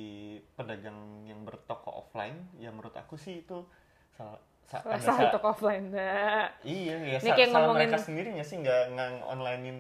pedagang 0.54 0.96
yang 1.24 1.44
bertoko 1.44 1.92
offline 2.00 2.40
ya 2.56 2.72
menurut 2.72 2.96
aku 2.96 3.16
sih 3.16 3.44
itu 3.44 3.68
salah 4.16 4.40
sa- 4.64 4.84
salah 4.98 5.28
toko 5.30 5.52
offline 5.52 5.92
nah 5.92 6.48
iya 6.62 6.96
ya 6.98 7.18
Ini 7.20 7.30
kayak 7.30 7.50
salah 7.50 7.68
ngomongin- 7.68 7.92
mereka 7.92 8.00
sendirinya 8.00 8.42
sih 8.42 8.58
nggak 8.58 8.84
nggak 8.90 9.08
onlinein 9.28 9.80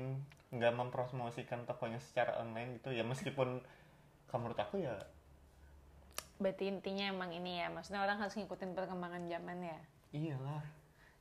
nggak 0.49 0.73
mempromosikan 0.73 1.63
tokonya 1.63 1.99
secara 1.99 2.35
online 2.37 2.79
gitu. 2.79 2.91
Ya 2.91 3.03
meskipun 3.03 3.59
kalau 4.25 4.39
menurut 4.41 4.55
aku 4.57 4.79
ya 4.79 4.95
berarti 6.37 6.69
intinya 6.69 7.09
emang 7.09 7.33
ini 7.33 7.57
ya 7.57 7.67
maksudnya 7.67 7.99
orang 7.99 8.15
harus 8.17 8.31
ngikutin 8.33 8.71
perkembangan 8.71 9.25
zaman 9.25 9.57
ya? 9.61 9.79
Iyalah. 10.13 10.63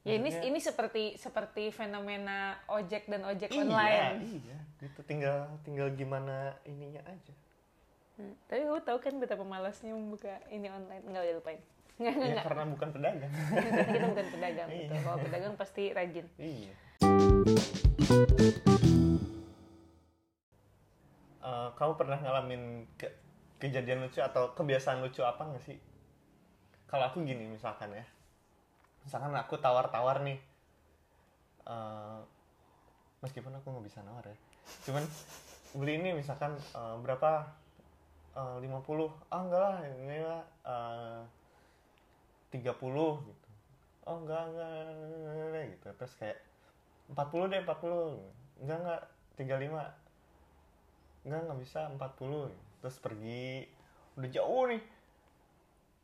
Ya 0.02 0.14
ini 0.14 0.30
Maksudnya- 0.30 0.46
ini 0.46 0.58
seperti 0.60 1.02
seperti 1.16 1.64
fenomena 1.70 2.38
ojek 2.68 3.06
dan 3.06 3.24
ojek 3.24 3.48
iya 3.48 3.58
online. 3.58 4.16
iya 4.22 4.58
itu 4.80 5.00
tinggal 5.02 5.50
tinggal 5.62 5.90
gimana 5.90 6.54
ininya 6.62 7.02
aja 7.02 7.34
Hmm, 8.16 8.32
tapi 8.48 8.64
gue 8.64 8.80
tau 8.80 8.96
kan 8.96 9.14
betapa 9.16 9.44
malasnya 9.44 9.92
membuka 9.92 10.40
ini 10.48 10.68
online. 10.68 11.04
Nggak 11.04 11.22
udah 11.22 11.36
lupain. 11.36 11.60
Ya 11.96 12.12
karena 12.42 12.64
bukan 12.66 12.88
pedagang. 12.90 13.32
Kita- 13.88 14.08
bukan 14.08 14.26
pedagang 14.30 14.68
Iya. 14.68 14.88
kalau 15.00 15.18
pedagang 15.18 15.54
pasti 15.56 15.92
rajin. 15.92 16.26
Iya. 16.36 16.72
Eh, 21.38 21.68
kamu 21.72 21.92
pernah 21.94 22.18
ngalamin 22.18 22.62
ke- 22.96 23.16
kejadian 23.56 24.02
lucu 24.02 24.18
atau 24.18 24.52
kebiasaan 24.52 25.00
lucu 25.00 25.22
apa 25.22 25.46
nggak 25.46 25.64
sih? 25.64 25.76
Kalau 26.84 27.06
aku 27.06 27.22
gini 27.22 27.46
misalkan 27.46 27.92
ya. 27.92 28.04
Misalkan 29.00 29.32
aku 29.32 29.56
tawar-tawar 29.56 30.20
nih. 30.20 30.38
Eh, 31.64 32.18
meskipun 33.20 33.52
aku 33.52 33.66
nggak 33.70 33.86
bisa 33.86 34.00
nawar 34.02 34.24
ya. 34.24 34.36
Cuman 34.84 35.04
beli 35.72 35.96
ini 35.96 36.12
misalkan 36.12 36.52
eh, 36.56 36.96
berapa 36.98 37.44
Eh, 38.36 38.56
50 38.60 39.08
ah 39.32 39.40
enggak 39.40 39.60
lah 39.64 39.80
ini 39.80 40.18
lah. 40.20 40.44
Eh, 40.68 41.20
30 42.52 43.24
gitu. 43.24 43.48
Oh 44.04 44.20
enggak 44.20 44.42
enggak, 44.52 44.68
enggak, 44.68 44.92
enggak, 44.92 45.46
enggak, 45.48 45.64
gitu. 45.72 45.88
Terus 45.96 46.14
kayak 46.20 46.38
40 47.16 47.48
deh 47.48 47.60
40 47.64 48.60
enggak 48.60 48.78
enggak 48.84 49.02
35 49.40 51.26
enggak 51.26 51.40
nggak 51.42 51.60
bisa 51.64 51.80
40 51.96 52.52
terus 52.84 52.96
pergi. 53.00 53.64
Udah 54.20 54.28
jauh 54.28 54.64
nih. 54.68 54.82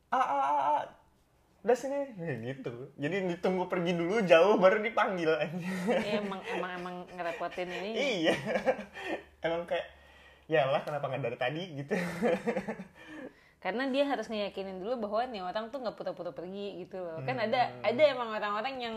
Ah 0.09 0.17
ah 0.17 0.41
ah, 0.41 0.61
ah. 0.81 0.85
udah 1.69 1.77
sini. 1.77 2.17
Kayak 2.17 2.39
gitu. 2.49 2.73
Jadi 2.97 3.17
ditunggu 3.29 3.69
pergi 3.69 3.93
dulu 3.93 4.25
jauh 4.25 4.57
baru 4.57 4.81
dipanggil 4.81 5.37
ya, 5.37 5.49
emang 6.17 6.41
emang 6.49 6.71
emang 6.81 6.97
ngerepotin 7.13 7.69
ini. 7.69 7.91
Iya. 8.25 8.35
Emang 9.43 9.67
kayak 9.67 9.83
ya 10.53 10.69
lah 10.69 10.85
kenapa 10.85 11.09
nggak 11.09 11.23
dari 11.23 11.39
tadi 11.41 11.63
gitu 11.75 11.95
karena 13.65 13.87
dia 13.89 14.05
harus 14.05 14.27
ngeyakinin 14.27 14.77
dulu 14.77 15.07
bahwa 15.07 15.23
nih 15.25 15.41
orang 15.41 15.71
tuh 15.71 15.79
nggak 15.79 15.95
pura-pura 15.95 16.29
pergi 16.31 16.83
gitu 16.83 16.99
loh 16.99 17.23
kan 17.23 17.39
Hmm. 17.39 17.47
ada 17.47 17.61
ada 17.81 18.03
emang 18.05 18.29
orang-orang 18.29 18.75
yang 18.77 18.97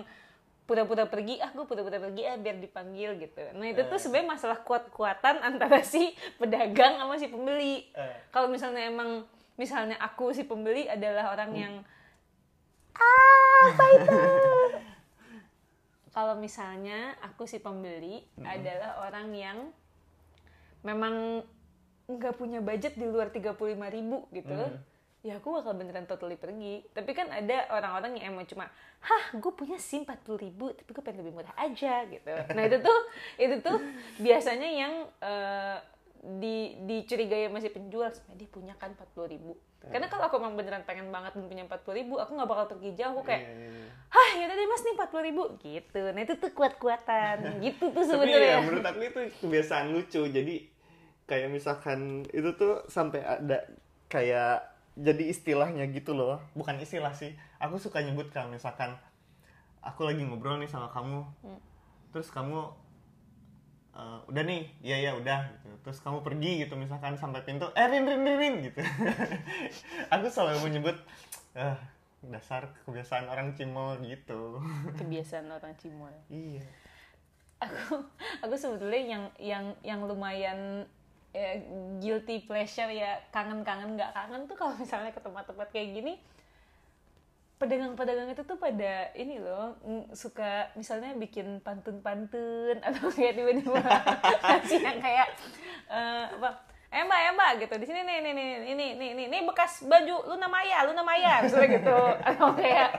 pura-pura 0.66 1.06
pergi 1.06 1.38
ah 1.38 1.54
gue 1.54 1.62
pura-pura 1.64 2.02
pergi 2.02 2.26
ah 2.26 2.36
biar 2.36 2.58
dipanggil 2.58 3.22
gitu 3.22 3.44
nah 3.54 3.64
itu 3.64 3.80
Eh. 3.80 3.88
tuh 3.88 3.96
sebenarnya 3.96 4.34
masalah 4.34 4.60
kuat-kuatan 4.60 5.38
antara 5.40 5.80
si 5.82 6.10
pedagang 6.36 6.98
sama 6.98 7.16
si 7.16 7.30
pembeli 7.30 7.86
Eh. 7.94 8.16
kalau 8.30 8.50
misalnya 8.50 8.84
emang 8.84 9.24
misalnya 9.56 9.96
aku 9.96 10.34
si 10.34 10.44
pembeli 10.44 10.90
adalah 10.90 11.32
orang 11.32 11.54
Hmm. 11.54 11.62
yang 11.62 11.74
ah 12.98 13.68
fighter 13.72 14.18
kalau 16.16 16.34
misalnya 16.36 17.14
aku 17.22 17.46
si 17.46 17.62
pembeli 17.62 18.26
Hmm. 18.34 18.50
adalah 18.50 19.06
orang 19.06 19.30
yang 19.30 19.58
memang 20.86 21.42
nggak 22.06 22.38
punya 22.38 22.62
budget 22.62 22.94
di 22.94 23.04
luar 23.04 23.28
35.000 23.28 23.58
ribu 23.92 24.30
gitu 24.30 24.54
Hmm. 24.54 24.78
ya 25.26 25.42
aku 25.42 25.50
bakal 25.52 25.74
beneran 25.74 26.06
totally 26.06 26.38
pergi. 26.38 26.86
Tapi 26.88 27.12
kan 27.12 27.26
ada 27.28 27.66
orang-orang 27.74 28.22
yang 28.22 28.32
emang 28.32 28.46
cuma 28.46 28.70
hah 29.02 29.24
gue 29.34 29.52
punya 29.52 29.74
sim 29.76 30.06
40 30.06 30.22
ribu 30.38 30.70
tapi 30.70 30.86
gue 30.88 31.02
pengen 31.02 31.26
lebih 31.26 31.34
murah 31.34 31.50
aja 31.58 32.06
gitu. 32.06 32.30
Nah 32.54 32.64
itu 32.64 32.78
tuh 32.78 33.00
itu 33.36 33.56
tuh 33.60 33.82
biasanya 34.20 34.70
yang 34.70 34.94
eh, 35.20 35.78
di 36.38 36.56
dicurigai 36.80 37.50
masih 37.50 37.70
penjual 37.70 38.10
sebenarnya 38.10 38.38
dia 38.38 38.50
punya 38.50 38.74
kan 38.78 38.94
40 38.94 39.26
ribu? 39.28 39.58
Karena 39.86 40.06
kalau 40.06 40.26
aku 40.26 40.38
emang 40.38 40.54
beneran 40.54 40.82
pengen 40.82 41.10
banget 41.10 41.34
dan 41.34 41.46
punya 41.46 41.64
40 41.64 41.74
ribu 41.96 42.18
aku 42.18 42.32
nggak 42.34 42.50
bakal 42.50 42.66
pergi 42.68 42.90
jauh 42.94 43.14
aku 43.14 43.24
kayak 43.24 43.42
Iya, 43.42 43.54
iya, 43.56 43.70
iya. 43.72 43.90
hah 44.10 44.30
ya 44.36 44.46
tadi 44.46 44.64
mas 44.64 44.82
nih 44.82 44.94
40 44.96 45.28
ribu. 45.28 45.44
Gitu. 45.60 46.02
Nah 46.06 46.22
itu 46.22 46.34
tuh 46.36 46.52
kuat-kuatan. 46.52 47.36
Gitu 47.62 47.84
tuh 47.88 48.04
tapi 48.06 48.30
ya 48.30 48.30
sebenarnya 48.30 48.58
menurut 48.62 48.86
aku 48.86 49.00
itu 49.04 49.22
kebiasaan 49.42 49.86
lucu. 49.90 50.22
Jadi 50.24 50.56
kayak 51.26 51.50
misalkan 51.50 52.26
itu 52.30 52.54
tuh 52.58 52.86
sampai 52.90 53.22
ada 53.26 53.66
kayak 54.10 54.76
jadi 54.96 55.24
istilahnya 55.28 55.86
gitu 55.92 56.16
loh. 56.16 56.40
Bukan 56.56 56.80
istilah 56.80 57.12
sih. 57.12 57.36
Aku 57.60 57.76
suka 57.82 58.00
nyebut 58.00 58.32
kalau 58.32 58.54
misalkan 58.54 58.96
aku 59.84 60.08
lagi 60.08 60.24
ngobrol 60.24 60.58
nih 60.62 60.70
sama 60.70 60.90
kamu. 60.90 61.22
Hmm. 61.46 61.62
terus 62.16 62.32
kamu 62.32 62.64
eh, 63.92 64.20
udah 64.32 64.44
nih. 64.48 64.64
Iya 64.80 64.98
ya 64.98 65.12
udah. 65.20 65.40
Gitu. 65.52 65.70
terus 65.84 66.00
kamu 66.02 66.24
pergi 66.26 66.52
gitu 66.66 66.74
misalkan 66.80 67.14
sampai 67.20 67.46
pintu 67.46 67.70
eh 67.76 67.86
rin 67.92 68.08
rin 68.08 68.22
rin, 68.24 68.38
rin. 68.40 68.56
Gitu. 68.72 68.80
Aku 70.16 70.26
selalu 70.32 70.72
menyebut 70.72 70.96
"Ah, 71.56 71.78
dasar 72.32 72.74
kebiasaan 72.86 73.30
orang 73.30 73.54
cimol 73.54 74.00
gitu. 74.02 74.60
Kebiasaan 75.00 75.52
orang 75.52 75.74
cimol. 75.78 76.14
Iya. 76.32 76.64
Aku 77.62 78.04
aku 78.44 78.56
sebetulnya 78.56 79.00
yang 79.00 79.24
yang 79.40 79.66
yang 79.82 80.00
lumayan 80.04 80.84
ya, 81.36 81.52
guilty 82.00 82.48
pleasure 82.48 82.88
ya 82.88 83.20
kangen-kangen 83.36 84.00
nggak 84.00 84.16
kangen 84.16 84.48
tuh 84.48 84.56
kalau 84.56 84.72
misalnya 84.80 85.12
ke 85.12 85.20
tempat-tempat 85.20 85.68
kayak 85.76 85.92
gini 86.00 86.16
pedagang-pedagang 87.56 88.32
itu 88.36 88.44
tuh 88.44 88.60
pada 88.60 89.16
ini 89.16 89.40
loh 89.40 89.80
suka 90.12 90.72
misalnya 90.76 91.16
bikin 91.16 91.64
pantun-pantun 91.64 92.84
atau 92.84 93.08
kayak 93.16 93.40
tiba-tiba 93.40 93.80
kasih 94.44 94.82
yang 94.84 95.00
kayak 95.00 95.28
eh, 95.88 96.26
apa 96.36 96.50
mbak 96.96 97.20
eh 97.28 97.32
mbak 97.36 97.52
gitu. 97.60 97.76
Di 97.76 97.86
sini 97.92 98.08
nih 98.08 98.24
nih 98.24 98.32
nih 98.32 98.48
ini 98.72 98.88
nih 98.96 99.10
nih 99.20 99.26
nih 99.28 99.42
bekas 99.44 99.84
baju 99.84 100.32
Luna 100.32 100.48
Maya 100.48 100.88
Luna 100.88 101.04
Maya 101.04 101.44
misalnya 101.44 101.80
gitu. 101.80 102.00
Atau 102.32 102.56
kayak 102.56 102.90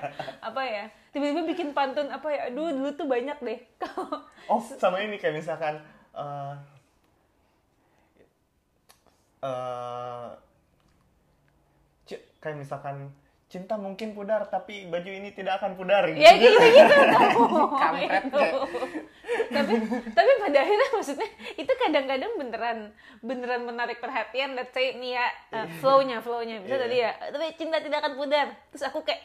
apa 0.45 0.63
ya 0.65 0.85
tiba-tiba 1.17 1.49
bikin 1.49 1.73
pantun 1.73 2.13
apa 2.13 2.29
ya 2.29 2.53
aduh 2.53 2.77
dulu 2.77 2.93
tuh 2.93 3.09
banyak 3.09 3.39
deh. 3.41 3.61
Oh, 4.47 4.63
sama 4.63 5.03
ini 5.03 5.19
kayak 5.19 5.43
misalkan 5.43 5.75
eh 6.15 6.55
eh, 9.47 10.27
ci- 12.05 12.25
kayak 12.37 12.59
misalkan 12.59 13.11
cinta 13.47 13.79
mungkin 13.79 14.11
pudar 14.11 14.43
tapi 14.45 14.87
baju 14.87 15.07
ini 15.07 15.31
tidak 15.31 15.63
akan 15.63 15.79
pudar. 15.79 16.03
Gitu. 16.09 16.19
ya 16.19 16.35
gitu. 16.43 16.59
Gitu. 16.59 16.97
Kampret, 17.73 18.25
tapi 19.49 19.73
tapi 20.09 20.31
pada 20.37 20.59
akhirnya 20.59 20.89
maksudnya 20.91 21.29
itu 21.55 21.73
kadang-kadang 21.77 22.33
beneran 22.37 22.79
beneran 23.21 23.63
menarik 23.63 23.99
perhatian 23.99 24.55
let's 24.55 24.71
say 24.71 24.95
nih 24.95 25.15
ya 25.15 25.27
uh, 25.53 25.67
flow-nya 25.79 26.19
flow-nya. 26.19 26.59
Bisa 26.61 26.75
Iya. 26.75 26.83
tadi 26.83 26.97
ya 26.99 27.11
tapi 27.31 27.47
cinta 27.55 27.79
tidak 27.79 28.03
akan 28.03 28.15
pudar. 28.17 28.47
Terus 28.71 28.85
aku 28.85 29.07
kayak 29.07 29.23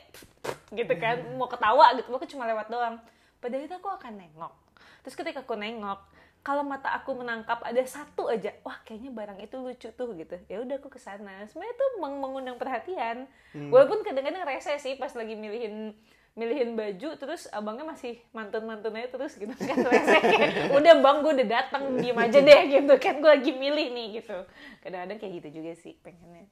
gitu 0.71 0.93
kan 0.95 1.17
mau 1.35 1.49
ketawa 1.49 1.97
gitu 1.97 2.07
aku 2.11 2.25
cuma 2.27 2.45
lewat 2.45 2.69
doang. 2.69 3.01
Pada 3.41 3.57
akhirnya 3.57 3.73
aku 3.75 3.89
akan 3.89 4.13
nengok. 4.15 4.53
Terus 5.01 5.17
ketika 5.17 5.41
aku 5.41 5.57
nengok 5.57 5.97
kalau 6.41 6.65
mata 6.65 6.89
aku 6.89 7.13
menangkap 7.13 7.61
ada 7.61 7.77
satu 7.85 8.25
aja 8.25 8.49
wah 8.65 8.81
kayaknya 8.81 9.13
barang 9.13 9.39
itu 9.39 9.55
lucu 9.55 9.89
tuh 9.93 10.09
gitu. 10.17 10.35
Ya 10.49 10.57
udah 10.57 10.81
aku 10.81 10.89
ke 10.89 10.97
sana 10.97 11.45
sebenarnya 11.45 11.73
itu 11.73 11.85
meng- 12.01 12.17
mengundang 12.17 12.57
perhatian. 12.57 13.29
Walaupun 13.53 14.01
kadang-kadang 14.01 14.41
rese 14.43 14.73
sih 14.81 14.97
pas 14.97 15.13
lagi 15.13 15.37
milihin 15.37 15.93
milihin 16.31 16.79
baju 16.79 17.19
terus 17.19 17.51
abangnya 17.51 17.83
masih 17.83 18.15
mantun 18.31 18.63
mantun 18.63 18.95
aja 18.95 19.11
terus 19.11 19.37
gitu 19.37 19.53
kan 19.53 19.77
rese. 19.93 20.17
Kayak, 20.17 20.73
udah 20.73 20.93
bang 20.97 21.17
gue 21.21 21.31
udah 21.37 21.49
datang 21.61 21.83
diem 21.99 22.17
aja 22.17 22.39
deh 22.41 22.61
gitu 22.79 22.93
kan 22.97 23.13
gue 23.21 23.31
lagi 23.31 23.51
milih 23.53 23.87
nih 23.93 24.07
gitu. 24.23 24.37
Kadang-kadang 24.81 25.17
kayak 25.21 25.33
gitu 25.43 25.47
juga 25.61 25.71
sih 25.77 25.93
pengennya. 26.01 26.49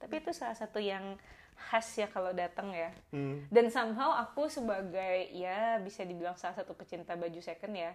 Tapi 0.00 0.24
itu 0.24 0.30
salah 0.32 0.56
satu 0.56 0.80
yang 0.80 1.20
khas 1.58 1.90
ya 1.98 2.06
kalau 2.06 2.30
datang 2.30 2.70
ya. 2.70 2.94
Hmm. 3.10 3.42
dan 3.50 3.66
somehow 3.68 4.14
aku 4.14 4.46
sebagai 4.46 5.26
ya 5.34 5.82
bisa 5.82 6.06
dibilang 6.06 6.38
salah 6.38 6.54
satu 6.54 6.72
pecinta 6.72 7.18
baju 7.18 7.42
second 7.42 7.74
ya 7.74 7.92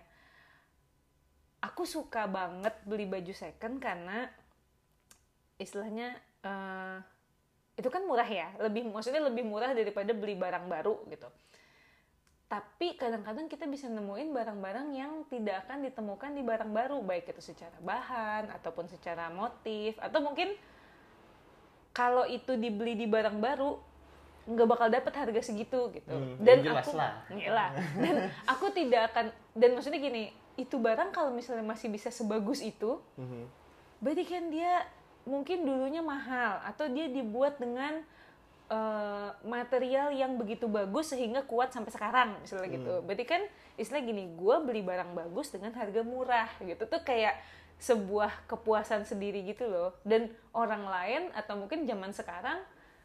aku 1.63 1.87
suka 1.87 2.27
banget 2.27 2.75
beli 2.83 3.07
baju 3.07 3.31
second 3.31 3.79
karena 3.79 4.27
istilahnya 5.55 6.11
eh, 6.43 6.97
itu 7.79 7.87
kan 7.87 8.03
murah 8.03 8.27
ya 8.27 8.51
lebih 8.59 8.91
maksudnya 8.91 9.23
lebih 9.23 9.47
murah 9.47 9.71
daripada 9.71 10.11
beli 10.11 10.35
barang 10.35 10.67
baru 10.67 10.99
gitu 11.07 11.25
tapi 12.51 12.93
kadang-kadang 12.99 13.49
kita 13.49 13.65
bisa 13.65 13.89
nemuin 13.89 14.29
barang-barang 14.29 14.87
yang 14.93 15.25
tidak 15.25 15.65
akan 15.65 15.89
ditemukan 15.89 16.37
di 16.37 16.43
barang 16.45 16.69
baru 16.69 17.01
baik 17.01 17.33
itu 17.33 17.41
secara 17.41 17.73
bahan 17.81 18.53
ataupun 18.61 18.85
secara 18.85 19.33
motif 19.33 19.97
atau 19.97 20.21
mungkin 20.21 20.53
kalau 21.95 22.29
itu 22.29 22.53
dibeli 22.53 22.93
di 22.93 23.09
barang 23.09 23.41
baru 23.41 23.73
nggak 24.43 24.67
bakal 24.69 24.87
dapat 24.91 25.13
harga 25.15 25.41
segitu 25.41 25.87
gitu 25.95 26.13
Hmm, 26.13 26.35
dan 26.43 26.59
jelas 26.61 26.83
aku 26.83 26.99
lah. 26.99 27.23
Iyalah. 27.31 27.69
dan 27.97 28.15
aku 28.45 28.65
tidak 28.75 29.01
akan 29.15 29.25
dan 29.55 29.69
maksudnya 29.73 30.03
gini 30.03 30.35
itu 30.53 30.77
barang 30.77 31.09
kalau 31.09 31.33
misalnya 31.33 31.65
masih 31.65 31.89
bisa 31.89 32.13
sebagus 32.13 32.61
itu 32.61 33.01
Mhm. 33.17 33.43
berarti 33.99 34.23
kan 34.27 34.43
dia 34.49 34.85
mungkin 35.23 35.63
dulunya 35.63 36.03
mahal 36.03 36.59
atau 36.67 36.85
dia 36.87 37.07
dibuat 37.07 37.57
dengan 37.57 38.03
eh, 38.71 39.29
material 39.43 40.15
yang 40.15 40.39
begitu 40.39 40.65
bagus 40.65 41.11
sehingga 41.13 41.45
kuat 41.45 41.69
sampai 41.69 41.93
sekarang 41.93 42.29
misalnya 42.41 42.73
gitu. 42.73 42.93
Berarti 43.05 43.25
kan 43.27 43.41
istilah 43.77 44.01
gini 44.01 44.33
gue 44.33 44.55
beli 44.65 44.81
barang 44.81 45.13
bagus 45.13 45.53
dengan 45.53 45.75
harga 45.77 46.01
murah 46.01 46.49
gitu. 46.57 46.81
Tuh 46.87 47.03
kayak 47.03 47.37
sebuah 47.77 48.47
kepuasan 48.47 49.03
sendiri 49.05 49.43
gitu 49.45 49.67
loh. 49.67 49.93
Dan 50.01 50.31
orang 50.55 50.89
lain 50.89 51.21
atau 51.37 51.59
mungkin 51.59 51.85
zaman 51.85 52.15
sekarang 52.15 52.63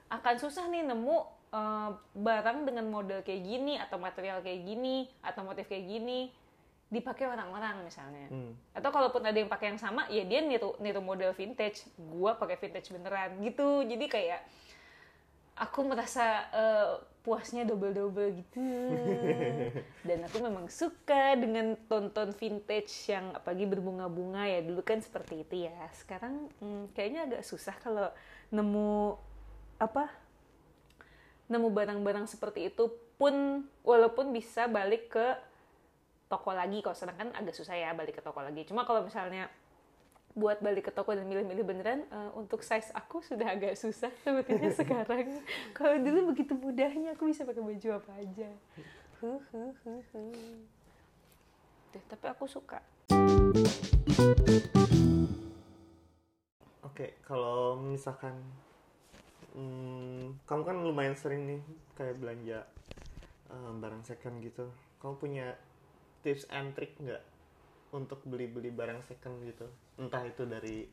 akan 0.08 0.34
susah 0.40 0.70
nih 0.72 0.88
nemu 0.88 1.16
uh, 1.52 1.90
barang 2.16 2.64
dengan 2.64 2.88
model 2.88 3.20
kayak 3.20 3.42
gini 3.44 3.76
atau 3.76 4.00
material 4.00 4.40
kayak 4.40 4.64
gini 4.64 5.10
atau 5.20 5.44
motif 5.44 5.68
kayak 5.68 5.84
gini 5.84 6.32
dipakai 6.88 7.28
orang-orang 7.28 7.84
misalnya. 7.84 8.26
Hmm. 8.32 8.56
Atau 8.72 8.88
kalaupun 8.88 9.20
ada 9.20 9.36
yang 9.36 9.52
pakai 9.52 9.76
yang 9.76 9.80
sama, 9.80 10.08
ya 10.08 10.24
dia 10.24 10.40
niru 10.40 10.72
niru 10.80 11.04
model 11.04 11.36
vintage, 11.36 11.84
gua 11.96 12.40
pakai 12.40 12.56
vintage 12.56 12.88
beneran 12.88 13.36
gitu. 13.44 13.84
Jadi 13.84 14.08
kayak 14.08 14.40
aku 15.58 15.84
merasa 15.84 16.48
uh, 16.48 16.90
puasnya 17.20 17.68
double-double 17.68 18.40
gitu. 18.40 18.64
Dan 20.08 20.24
aku 20.24 20.40
memang 20.40 20.72
suka 20.72 21.36
dengan 21.36 21.76
tonton 21.92 22.32
vintage 22.32 23.12
yang 23.12 23.36
apalagi 23.36 23.68
berbunga-bunga 23.68 24.48
ya. 24.48 24.64
Dulu 24.64 24.80
kan 24.80 25.04
seperti 25.04 25.44
itu 25.44 25.68
ya. 25.68 25.76
Sekarang 25.92 26.48
hmm, 26.64 26.96
kayaknya 26.96 27.28
agak 27.28 27.42
susah 27.44 27.76
kalau 27.84 28.08
nemu 28.48 29.20
apa? 29.76 30.08
Nemu 31.52 31.68
barang-barang 31.68 32.32
seperti 32.32 32.72
itu 32.72 32.88
pun 33.20 33.66
walaupun 33.84 34.32
bisa 34.32 34.70
balik 34.70 35.12
ke 35.12 35.26
toko 36.28 36.52
lagi 36.52 36.84
kalau 36.84 36.96
sedangkan 36.96 37.32
agak 37.32 37.56
susah 37.56 37.74
ya 37.74 37.96
balik 37.96 38.20
ke 38.20 38.22
toko 38.22 38.44
lagi. 38.44 38.68
Cuma 38.68 38.84
kalau 38.84 39.02
misalnya 39.02 39.48
buat 40.36 40.60
balik 40.62 40.86
ke 40.86 40.92
toko 40.94 41.16
dan 41.16 41.26
milih-milih 41.26 41.64
beneran 41.66 42.06
uh, 42.14 42.30
untuk 42.38 42.62
size 42.62 42.94
aku 42.94 43.24
sudah 43.24 43.58
agak 43.58 43.74
susah 43.74 44.12
sebetulnya 44.22 44.70
sekarang. 44.80 45.40
Kalau 45.72 45.96
dulu 45.98 46.36
begitu 46.36 46.54
mudahnya 46.54 47.16
aku 47.16 47.32
bisa 47.32 47.48
pakai 47.48 47.64
baju 47.64 47.88
apa 47.96 48.12
aja. 48.20 48.50
Huh, 49.18 49.40
huh, 49.50 49.72
huh, 49.82 50.02
huh. 50.14 50.56
Tuh, 51.90 52.02
tapi 52.06 52.26
aku 52.28 52.44
suka. 52.46 52.78
Oke 56.84 57.18
kalau 57.24 57.80
misalkan 57.80 58.36
hmm, 59.56 60.38
kamu 60.44 60.62
kan 60.62 60.76
lumayan 60.84 61.16
sering 61.16 61.48
nih 61.48 61.60
kayak 61.96 62.20
belanja 62.20 62.68
um, 63.50 63.80
barang 63.80 64.04
second 64.04 64.38
gitu. 64.44 64.68
Kamu 65.02 65.18
punya 65.18 65.56
tips 66.22 66.44
and 66.50 66.74
trick 66.74 66.94
nggak 66.98 67.22
untuk 67.92 68.20
beli-beli 68.28 68.68
barang 68.68 69.00
second 69.04 69.40
gitu? 69.44 69.66
Entah 69.96 70.22
itu 70.24 70.44
dari 70.44 70.84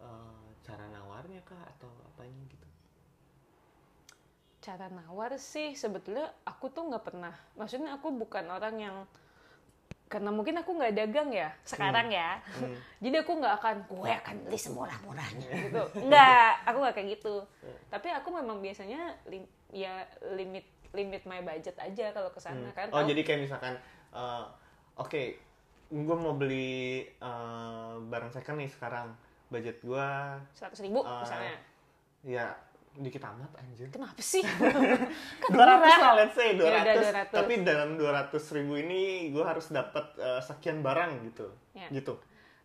uh, 0.00 0.44
cara 0.64 0.84
nawarnya 0.92 1.40
kah 1.44 1.60
atau 1.76 1.88
apanya 2.12 2.42
gitu? 2.48 2.68
Cara 4.64 4.88
nawar 4.88 5.36
sih 5.36 5.76
sebetulnya 5.76 6.32
aku 6.44 6.72
tuh 6.72 6.88
nggak 6.88 7.04
pernah. 7.04 7.32
Maksudnya 7.56 7.96
aku 7.96 8.12
bukan 8.12 8.48
orang 8.48 8.76
yang 8.80 8.96
karena 10.04 10.30
mungkin 10.30 10.54
aku 10.60 10.76
nggak 10.78 10.94
dagang 10.94 11.32
ya 11.32 11.50
sekarang 11.64 12.12
hmm. 12.12 12.16
ya. 12.16 12.30
Hmm. 12.60 12.76
jadi 13.04 13.16
aku 13.24 13.32
nggak 13.40 13.54
akan 13.60 13.76
gue 13.88 14.10
akan 14.24 14.36
beli 14.44 14.58
semurah-murahnya 14.60 15.48
gitu. 15.68 15.84
Nggak 16.08 16.50
aku 16.68 16.76
nggak 16.80 16.94
kayak 16.96 17.08
gitu. 17.20 17.34
Hmm. 17.64 17.78
tapi 17.88 18.08
aku 18.12 18.28
memang 18.34 18.60
biasanya 18.60 19.16
lim, 19.28 19.44
ya 19.72 20.04
limit 20.36 20.64
limit 20.94 21.26
my 21.26 21.42
budget 21.42 21.74
aja 21.80 22.14
kalau 22.14 22.30
ke 22.30 22.40
sana 22.40 22.68
hmm. 22.70 22.76
kan. 22.76 22.86
Oh 22.92 23.02
jadi 23.02 23.20
kayak 23.24 23.48
misalkan 23.48 23.74
uh, 24.14 24.46
oke 24.98 25.08
okay, 25.10 25.26
gue 25.90 26.16
mau 26.16 26.34
beli 26.34 27.06
uh, 27.22 28.00
barang 28.02 28.30
second 28.34 28.58
nih 28.58 28.70
sekarang. 28.70 29.14
Budget 29.52 29.78
gue 29.84 30.08
seratus 30.56 30.80
ribu 30.82 31.04
uh, 31.04 31.22
misalnya. 31.22 31.56
ya 32.24 32.46
dikit 32.94 33.22
amat 33.26 33.50
anjir. 33.58 33.90
Kenapa 33.90 34.18
sih? 34.22 34.42
Dua 35.52 35.64
ratus 35.66 35.94
lah 35.98 36.12
let's 36.14 36.34
say 36.38 36.54
dua 36.54 36.70
ratus. 36.70 37.10
tapi 37.30 37.66
dalam 37.66 37.98
dua 37.98 38.22
ratus 38.22 38.54
ribu 38.54 38.78
ini 38.78 39.34
gue 39.34 39.44
harus 39.44 39.70
dapat 39.70 40.14
uh, 40.18 40.40
sekian 40.42 40.82
barang 40.82 41.26
gitu. 41.30 41.46
Ya. 41.74 41.90
gitu. 41.90 42.18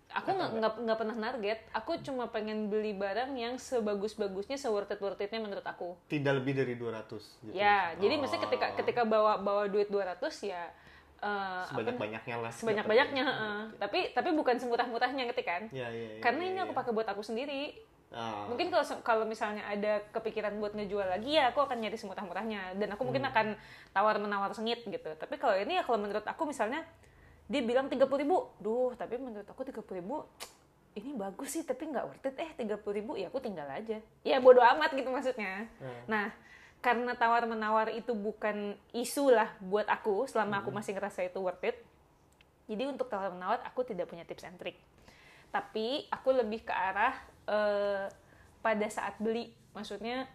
Aku 0.10 0.34
nggak 0.34 0.82
nggak 0.86 0.98
pernah 0.98 1.18
target. 1.18 1.60
Aku 1.74 1.98
cuma 2.02 2.34
pengen 2.34 2.70
beli 2.70 2.98
barang 2.98 3.30
yang 3.38 3.62
sebagus 3.62 4.18
bagusnya 4.18 4.58
se 4.58 4.66
worth 4.66 4.90
it 4.90 5.02
worth 5.02 5.22
itnya 5.22 5.42
menurut 5.42 5.66
aku. 5.66 5.94
Tidak 6.10 6.34
lebih 6.42 6.58
dari 6.58 6.74
200 6.78 7.50
gitu 7.50 7.54
ya 7.54 7.94
jadi 7.98 8.14
oh. 8.18 8.20
maksudnya 8.22 8.44
ketika 8.50 8.68
ketika 8.82 9.02
bawa 9.06 9.42
bawa 9.42 9.70
duit 9.70 9.90
200 9.90 10.18
ya 10.46 10.70
Uh, 11.20 11.68
sebanyak 11.68 12.00
banyaknya 12.00 12.36
lah 12.40 12.48
sebanyak 12.48 12.86
banyaknya 12.88 13.26
uh, 13.28 13.64
tapi 13.76 14.16
tapi 14.16 14.32
bukan 14.32 14.56
semurah 14.56 14.88
murahnya 14.88 15.28
ngerti 15.28 15.44
kan? 15.44 15.68
Ya, 15.68 15.92
ya, 15.92 16.16
ya, 16.16 16.24
karena 16.24 16.42
ya, 16.44 16.48
ini 16.48 16.58
ya. 16.60 16.64
aku 16.64 16.72
pakai 16.72 16.92
buat 16.96 17.08
aku 17.12 17.20
sendiri. 17.20 17.76
Oh. 18.10 18.50
mungkin 18.50 18.74
kalau 18.74 18.82
kalau 19.06 19.22
misalnya 19.30 19.62
ada 19.70 20.02
kepikiran 20.10 20.58
buat 20.58 20.74
ngejual 20.74 21.14
lagi 21.14 21.38
ya 21.38 21.54
aku 21.54 21.62
akan 21.62 21.78
nyari 21.78 21.94
semurah 21.94 22.26
murahnya 22.26 22.74
dan 22.74 22.90
aku 22.98 23.06
mungkin 23.06 23.22
hmm. 23.22 23.32
akan 23.36 23.48
tawar 23.94 24.18
menawar 24.18 24.50
sengit 24.58 24.82
gitu. 24.82 25.14
Tapi 25.14 25.38
kalau 25.38 25.54
ini 25.54 25.78
ya 25.78 25.86
kalau 25.86 26.02
menurut 26.02 26.26
aku 26.26 26.50
misalnya 26.50 26.82
dia 27.46 27.62
bilang 27.62 27.86
tiga 27.86 28.10
puluh 28.10 28.26
ribu. 28.26 28.38
Duh 28.58 28.98
tapi 28.98 29.22
menurut 29.22 29.46
aku 29.46 29.62
tiga 29.62 29.86
puluh 29.86 30.02
ribu 30.02 30.16
ini 30.98 31.14
bagus 31.14 31.54
sih 31.54 31.62
tapi 31.62 31.86
nggak 31.86 32.02
worth 32.10 32.26
it. 32.26 32.36
Eh 32.42 32.52
tiga 32.58 32.82
puluh 32.82 32.98
ribu 32.98 33.14
ya 33.14 33.30
aku 33.30 33.46
tinggal 33.46 33.70
aja. 33.70 34.02
Ya 34.26 34.42
bodoh 34.42 34.66
amat 34.66 34.90
gitu 34.98 35.14
maksudnya. 35.14 35.70
Hmm. 35.78 36.02
nah 36.10 36.34
karena 36.80 37.12
tawar 37.16 37.44
menawar 37.44 37.92
itu 37.92 38.16
bukan 38.16 38.76
isu 38.96 39.36
lah 39.36 39.52
buat 39.60 39.84
aku 39.92 40.32
selama 40.32 40.64
aku 40.64 40.72
hmm. 40.72 40.78
masih 40.80 40.94
ngerasa 40.96 41.28
itu 41.28 41.40
worth 41.44 41.64
it. 41.68 41.78
Jadi 42.72 42.88
untuk 42.88 43.12
tawar 43.12 43.36
menawar 43.36 43.60
aku 43.68 43.84
tidak 43.84 44.08
punya 44.08 44.24
tips 44.24 44.48
and 44.48 44.56
trick. 44.56 44.80
Tapi 45.52 46.08
aku 46.08 46.30
lebih 46.32 46.64
ke 46.64 46.72
arah 46.72 47.16
uh, 47.50 48.08
pada 48.64 48.88
saat 48.88 49.20
beli. 49.20 49.52
Maksudnya 49.76 50.32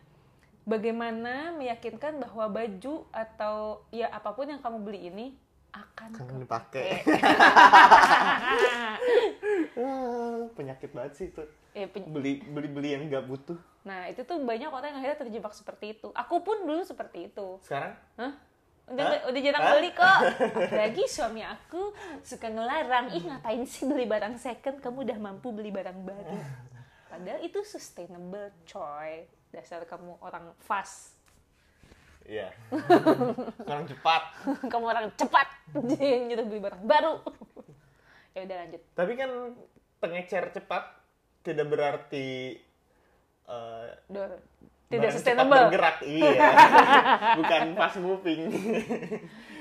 bagaimana 0.68 1.56
meyakinkan 1.56 2.20
bahwa 2.20 2.44
baju 2.52 3.08
atau 3.08 3.80
ya 3.88 4.12
apa 4.12 4.36
pun 4.36 4.48
yang 4.48 4.60
kamu 4.60 4.78
beli 4.84 5.00
ini 5.08 5.26
akan 5.74 6.14
kamu 6.14 6.46
dipakai 6.46 7.02
penyakit 10.54 10.90
banget 10.94 11.12
sih 11.18 11.26
itu 11.30 11.42
peny 11.74 12.06
beli 12.06 12.32
beli 12.46 12.68
beli 12.70 12.88
yang 12.94 13.02
nggak 13.10 13.26
butuh 13.26 13.58
nah 13.84 14.08
itu 14.08 14.24
tuh 14.24 14.40
banyak 14.40 14.70
orang 14.70 14.94
yang 14.94 14.98
akhirnya 15.02 15.18
terjebak 15.26 15.52
seperti 15.52 15.98
itu 15.98 16.08
aku 16.14 16.40
pun 16.40 16.62
dulu 16.64 16.82
seperti 16.86 17.28
itu 17.28 17.58
sekarang 17.66 17.92
Hah? 18.16 18.32
udah 18.84 19.04
Hah? 19.04 19.20
udah 19.28 19.40
jarang 19.40 19.64
beli 19.76 19.90
kok 19.92 20.20
apalagi 20.70 21.04
suami 21.08 21.42
aku 21.44 21.92
suka 22.24 22.48
ngelarang 22.48 23.12
ih 23.12 23.24
ngapain 23.24 23.62
sih 23.66 23.84
beli 23.84 24.06
barang 24.08 24.36
second 24.40 24.80
kamu 24.80 25.08
udah 25.10 25.18
mampu 25.20 25.52
beli 25.52 25.68
barang 25.72 25.98
baru 26.00 26.38
padahal 27.10 27.40
itu 27.42 27.60
sustainable 27.66 28.52
coy 28.64 29.26
dasar 29.52 29.84
kamu 29.84 30.16
orang 30.22 30.50
fast 30.62 31.14
Iya. 32.24 32.48
orang 33.68 33.84
cepat. 33.84 34.22
Kamu 34.72 34.84
orang 34.88 35.12
cepat. 35.12 35.44
Jadi 35.92 36.32
nyuruh 36.32 36.44
beli 36.48 36.60
barang 36.64 36.82
baru. 36.88 37.20
Ya 38.34 38.40
udah 38.44 38.56
lanjut. 38.66 38.82
Tapi 38.92 39.12
kan 39.14 39.30
pengecer 40.02 40.44
cepat 40.52 40.84
tidak 41.46 41.66
berarti 41.70 42.58
uh, 43.48 43.88
tidak 44.90 45.10
sustainable. 45.10 45.70
bergerak, 45.70 45.96
iya. 46.18 46.50
bukan 47.40 47.62
fast 47.76 47.98
moving. 47.98 48.42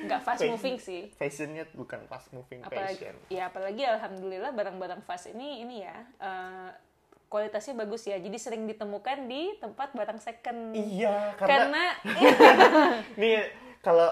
Enggak 0.04 0.22
fast 0.22 0.44
moving 0.44 0.76
sih. 0.78 1.02
Fashionnya 1.16 1.64
bukan 1.72 2.04
fast 2.12 2.30
moving 2.36 2.60
apalagi, 2.62 3.00
fashion. 3.00 3.16
Ya 3.32 3.48
apalagi 3.48 3.84
alhamdulillah 3.88 4.52
barang-barang 4.52 5.02
fast 5.08 5.32
ini 5.32 5.64
ini 5.64 5.88
ya 5.88 5.96
uh, 6.20 6.70
kualitasnya 7.32 7.74
bagus 7.80 8.04
ya. 8.06 8.20
Jadi 8.20 8.38
sering 8.38 8.68
ditemukan 8.68 9.26
di 9.26 9.56
tempat 9.58 9.96
barang 9.96 10.20
second. 10.20 10.76
Iya, 10.76 11.34
karena, 11.40 11.96
karena 12.04 12.64
nih 13.22 13.48
kalau 13.80 14.12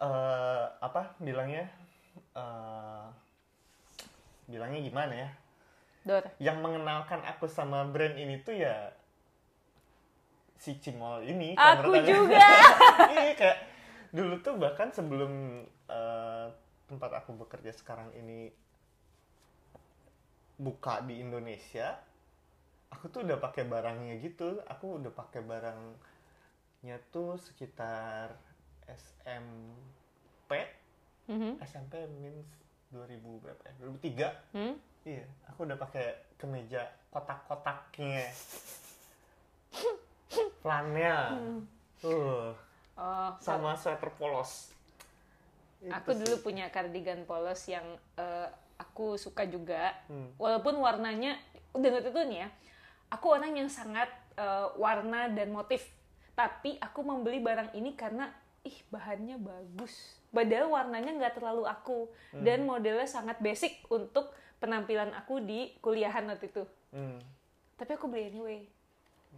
uh, 0.00 0.64
apa 0.80 1.12
bilangnya 1.20 1.68
uh, 2.34 3.08
bilangnya 4.48 4.80
gimana 4.84 5.14
ya? 5.14 5.30
Dor. 6.04 6.24
Yang 6.36 6.58
mengenalkan 6.60 7.20
aku 7.24 7.48
sama 7.48 7.88
brand 7.88 8.16
ini 8.20 8.40
tuh 8.44 8.60
ya 8.60 8.92
si 10.60 10.76
Cimol 10.80 11.24
ini. 11.24 11.56
Aku 11.56 11.92
juga. 12.00 12.44
iya 13.12 13.32
kayak 13.36 13.58
dulu 14.12 14.40
tuh 14.44 14.54
bahkan 14.60 14.92
sebelum 14.92 15.64
uh, 15.88 16.46
tempat 16.88 17.24
aku 17.24 17.36
bekerja 17.40 17.72
sekarang 17.72 18.12
ini 18.16 18.52
buka 20.54 21.02
di 21.02 21.18
Indonesia, 21.18 21.98
aku 22.92 23.10
tuh 23.10 23.24
udah 23.24 23.40
pakai 23.40 23.64
barangnya 23.68 24.20
gitu. 24.20 24.60
Aku 24.68 25.00
udah 25.00 25.12
pakai 25.12 25.40
barangnya 25.40 26.96
tuh 27.12 27.40
sekitar 27.40 28.36
SMP. 28.88 30.52
Mm 31.24 31.36
-hmm. 31.40 31.52
SMP 31.64 32.04
means 32.20 32.63
2000 32.94 33.42
berapa 33.42 33.62
ya? 33.66 33.74
2003. 33.82 34.54
Hmm? 34.54 34.74
Iya, 35.02 35.24
aku 35.50 35.66
udah 35.66 35.76
pakai 35.76 36.06
kemeja 36.38 36.86
kotak-kotaknya. 37.10 38.30
Flanel. 40.62 41.20
Hmm. 41.34 41.60
Uh. 42.06 42.54
Oh, 42.94 43.34
sama 43.42 43.74
sweater 43.74 44.06
polos. 44.14 44.70
Aku 45.82 46.14
Itu 46.14 46.22
dulu 46.22 46.36
sih. 46.38 46.42
punya 46.46 46.70
kardigan 46.70 47.26
polos 47.26 47.66
yang 47.66 47.82
uh, 48.14 48.48
aku 48.78 49.18
suka 49.18 49.44
juga. 49.50 49.98
Hmm. 50.06 50.30
Walaupun 50.38 50.78
warnanya 50.78 51.34
udah 51.74 51.90
itu 51.98 52.22
nih 52.30 52.46
ya. 52.46 52.48
Aku 53.10 53.34
orang 53.34 53.58
yang 53.58 53.66
sangat 53.66 54.06
uh, 54.38 54.70
warna 54.78 55.26
dan 55.34 55.50
motif. 55.50 55.82
Tapi 56.38 56.78
aku 56.78 57.02
membeli 57.02 57.42
barang 57.42 57.74
ini 57.74 57.98
karena 57.98 58.30
ih 58.64 58.78
bahannya 58.88 59.36
bagus. 59.38 60.18
Padahal 60.34 60.72
warnanya 60.72 61.12
nggak 61.14 61.36
terlalu 61.38 61.68
aku 61.68 62.10
hmm. 62.34 62.42
dan 62.42 62.64
modelnya 62.64 63.06
sangat 63.06 63.38
basic 63.38 63.84
untuk 63.92 64.32
penampilan 64.58 65.12
aku 65.14 65.38
di 65.44 65.76
kuliahan 65.84 66.26
waktu 66.26 66.48
itu. 66.50 66.64
Hmm. 66.90 67.20
Tapi 67.76 67.90
aku 67.94 68.08
beli 68.08 68.32
anyway. 68.32 68.60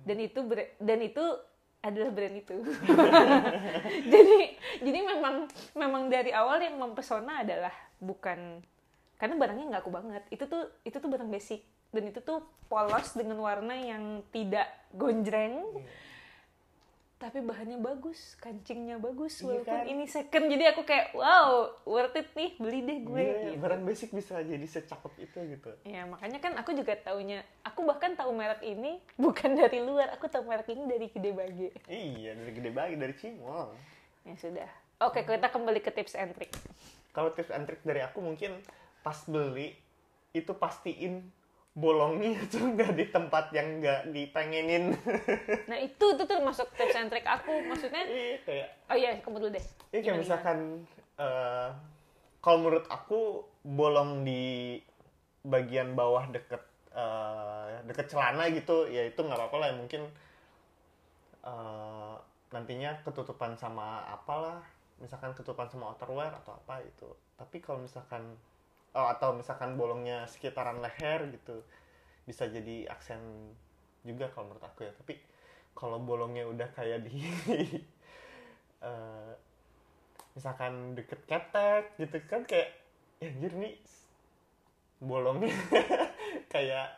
dan 0.05 0.21
itu 0.21 0.45
dan 0.77 0.99
itu 1.01 1.25
adalah 1.87 2.11
brand 2.11 2.37
itu 2.37 2.57
jadi 4.13 4.39
jadi 4.83 4.99
memang 5.07 5.47
memang 5.73 6.03
dari 6.11 6.35
awal 6.35 6.59
yang 6.59 6.77
mempesona 6.77 7.47
adalah 7.47 7.73
bukan 8.03 8.61
karena 9.17 9.35
barangnya 9.39 9.65
nggak 9.73 9.83
aku 9.87 9.93
banget 9.95 10.23
itu 10.29 10.45
tuh 10.45 10.69
itu 10.83 10.97
tuh 10.99 11.09
barang 11.09 11.31
basic 11.31 11.63
dan 11.95 12.05
itu 12.11 12.21
tuh 12.21 12.43
polos 12.67 13.15
dengan 13.15 13.39
warna 13.41 13.73
yang 13.79 14.21
tidak 14.35 14.67
gonjreng 14.93 15.63
tapi 17.17 17.41
bahannya 17.41 17.81
bagus 17.81 18.37
kancingnya 18.37 18.97
bagus 18.97 19.41
Iya 19.41 19.65
walaupun 19.65 19.73
kan? 19.73 19.89
ini 19.89 20.05
second 20.05 20.45
jadi 20.47 20.65
aku 20.71 20.85
kayak 20.85 21.17
wow 21.17 21.73
worth 21.83 22.13
it 22.13 22.29
nih 22.31 22.53
beli 22.57 22.81
deh 22.81 22.99
gue 23.01 23.17
Gila, 23.17 23.41
gitu. 23.43 23.57
barang 23.59 23.83
basic 23.83 24.09
bisa 24.13 24.37
jadi 24.39 24.61
secakep 24.63 25.13
itu 25.19 25.39
gitu 25.51 25.71
Ya 25.83 26.05
makanya 26.05 26.39
kan 26.39 26.53
aku 26.55 26.71
juga 26.73 26.93
taunya, 26.95 27.41
aku 27.63 27.83
bahkan 27.83 28.13
tahu 28.13 28.31
merek 28.31 28.61
ini 28.61 29.01
bukan 29.17 29.57
dari 29.57 29.81
luar, 29.81 30.13
aku 30.13 30.29
tahu 30.29 30.45
merek 30.45 30.69
ini 30.69 30.85
dari 30.85 31.07
Gede 31.09 31.31
Bage. 31.33 31.69
iya 31.89 32.37
dari 32.37 32.53
gede 32.53 32.71
banget 32.71 33.01
dari 33.01 33.15
cimol 33.15 33.73
Ya 34.23 34.35
sudah. 34.35 34.69
Oke, 34.99 35.23
kita 35.23 35.49
kembali 35.49 35.79
ke 35.79 35.89
tips 35.91 36.17
and 36.17 36.33
trick. 36.33 36.53
kalau 37.11 37.33
tips 37.33 37.49
and 37.49 37.65
trick 37.65 37.81
dari 37.81 38.01
aku 38.01 38.21
mungkin 38.21 38.61
pas 39.01 39.25
beli 39.25 39.73
itu 40.31 40.53
pastiin 40.53 41.25
bolongnya 41.77 42.41
tuh 42.53 42.73
nggak 42.73 42.97
di 42.97 43.05
tempat 43.13 43.53
yang 43.53 43.85
nggak 43.85 44.11
dipengenin. 44.11 44.97
Nah 45.71 45.79
itu 45.79 46.07
tuh 46.17 46.41
masuk 46.41 46.73
tips 46.73 46.97
and 46.97 47.13
trick 47.13 47.29
aku, 47.29 47.53
maksudnya. 47.69 48.03
Iya, 48.09 48.37
kayak 48.49 48.69
Oh 48.89 48.97
iya, 48.97 49.21
kamu 49.21 49.37
dulu 49.45 49.51
deh. 49.53 49.65
Ini 49.93 50.01
kayak 50.01 50.19
misalkan 50.25 50.89
eh, 51.21 51.69
kalau 52.41 52.59
menurut 52.65 52.89
aku 52.89 53.45
bolong 53.61 54.25
di 54.25 54.81
bagian 55.45 55.93
bawah 55.93 56.25
deket 56.33 56.65
eh, 56.97 57.85
deket 57.85 58.09
celana 58.09 58.49
gitu 58.51 58.89
ya 58.89 59.05
itu 59.05 59.21
nggak 59.21 59.37
apa-apa 59.37 59.57
lah. 59.61 59.69
Mungkin 59.77 60.03
eh, 61.45 62.15
nantinya 62.57 63.05
ketutupan 63.05 63.53
sama 63.61 64.01
apalah. 64.09 64.65
Misalkan 64.97 65.37
ketutupan 65.37 65.69
sama 65.69 65.93
outerwear 65.93 66.33
atau 66.41 66.57
apa 66.57 66.81
itu. 66.81 67.13
Tapi 67.37 67.61
kalau 67.61 67.85
misalkan 67.85 68.33
oh, 68.97 69.09
atau 69.13 69.37
misalkan 69.37 69.77
bolongnya 69.77 70.25
sekitaran 70.25 70.81
leher 70.81 71.29
gitu 71.29 71.61
bisa 72.25 72.49
jadi 72.49 72.89
aksen 72.89 73.21
juga 74.03 74.33
kalau 74.33 74.51
menurut 74.51 74.65
aku 74.65 74.89
ya. 74.89 74.93
Tapi 74.97 75.21
kalau 75.77 76.01
bolongnya 76.01 76.49
udah 76.49 76.69
kayak 76.73 77.05
di 77.05 77.21
eh, 78.89 79.33
misalkan 80.33 80.97
deket 80.97 81.21
ketek 81.29 81.93
gitu 82.01 82.17
kan 82.25 82.43
kayak 82.49 82.73
ya 83.21 83.33
anjir 83.33 83.53
nih 83.57 83.77
bolongnya 85.01 85.53
kayak 86.53 86.93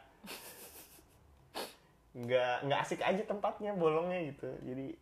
nggak 2.19 2.67
nggak 2.67 2.81
asik 2.83 3.03
aja 3.03 3.23
tempatnya 3.27 3.75
bolongnya 3.75 4.31
gitu. 4.31 4.49
Jadi 4.63 4.95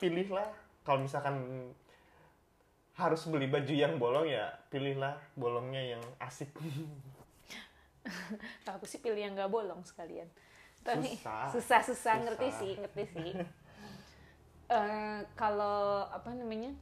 pilihlah. 0.00 0.48
Kalau 0.80 1.04
misalkan 1.04 1.36
harus 3.00 3.24
beli 3.24 3.48
baju 3.48 3.72
yang 3.72 3.96
bolong 3.96 4.28
ya 4.28 4.52
pilihlah 4.68 5.16
bolongnya 5.32 5.96
yang 5.96 6.02
asik 6.20 6.52
aku 8.76 8.84
sih 8.88 9.00
pilih 9.00 9.20
yang 9.20 9.34
nggak 9.36 9.52
bolong 9.52 9.84
sekalian. 9.84 10.28
Tapi 10.80 11.20
Susah. 11.20 11.52
susah, 11.52 11.80
susah, 11.84 12.14
ngerti 12.24 12.48
Susah. 12.48 12.60
sih, 12.60 12.72
ngerti 12.80 13.04
sih. 13.12 13.30
Eh, 14.70 15.20
kalau 15.36 16.08
apa 16.08 16.32
namanya? 16.32 16.72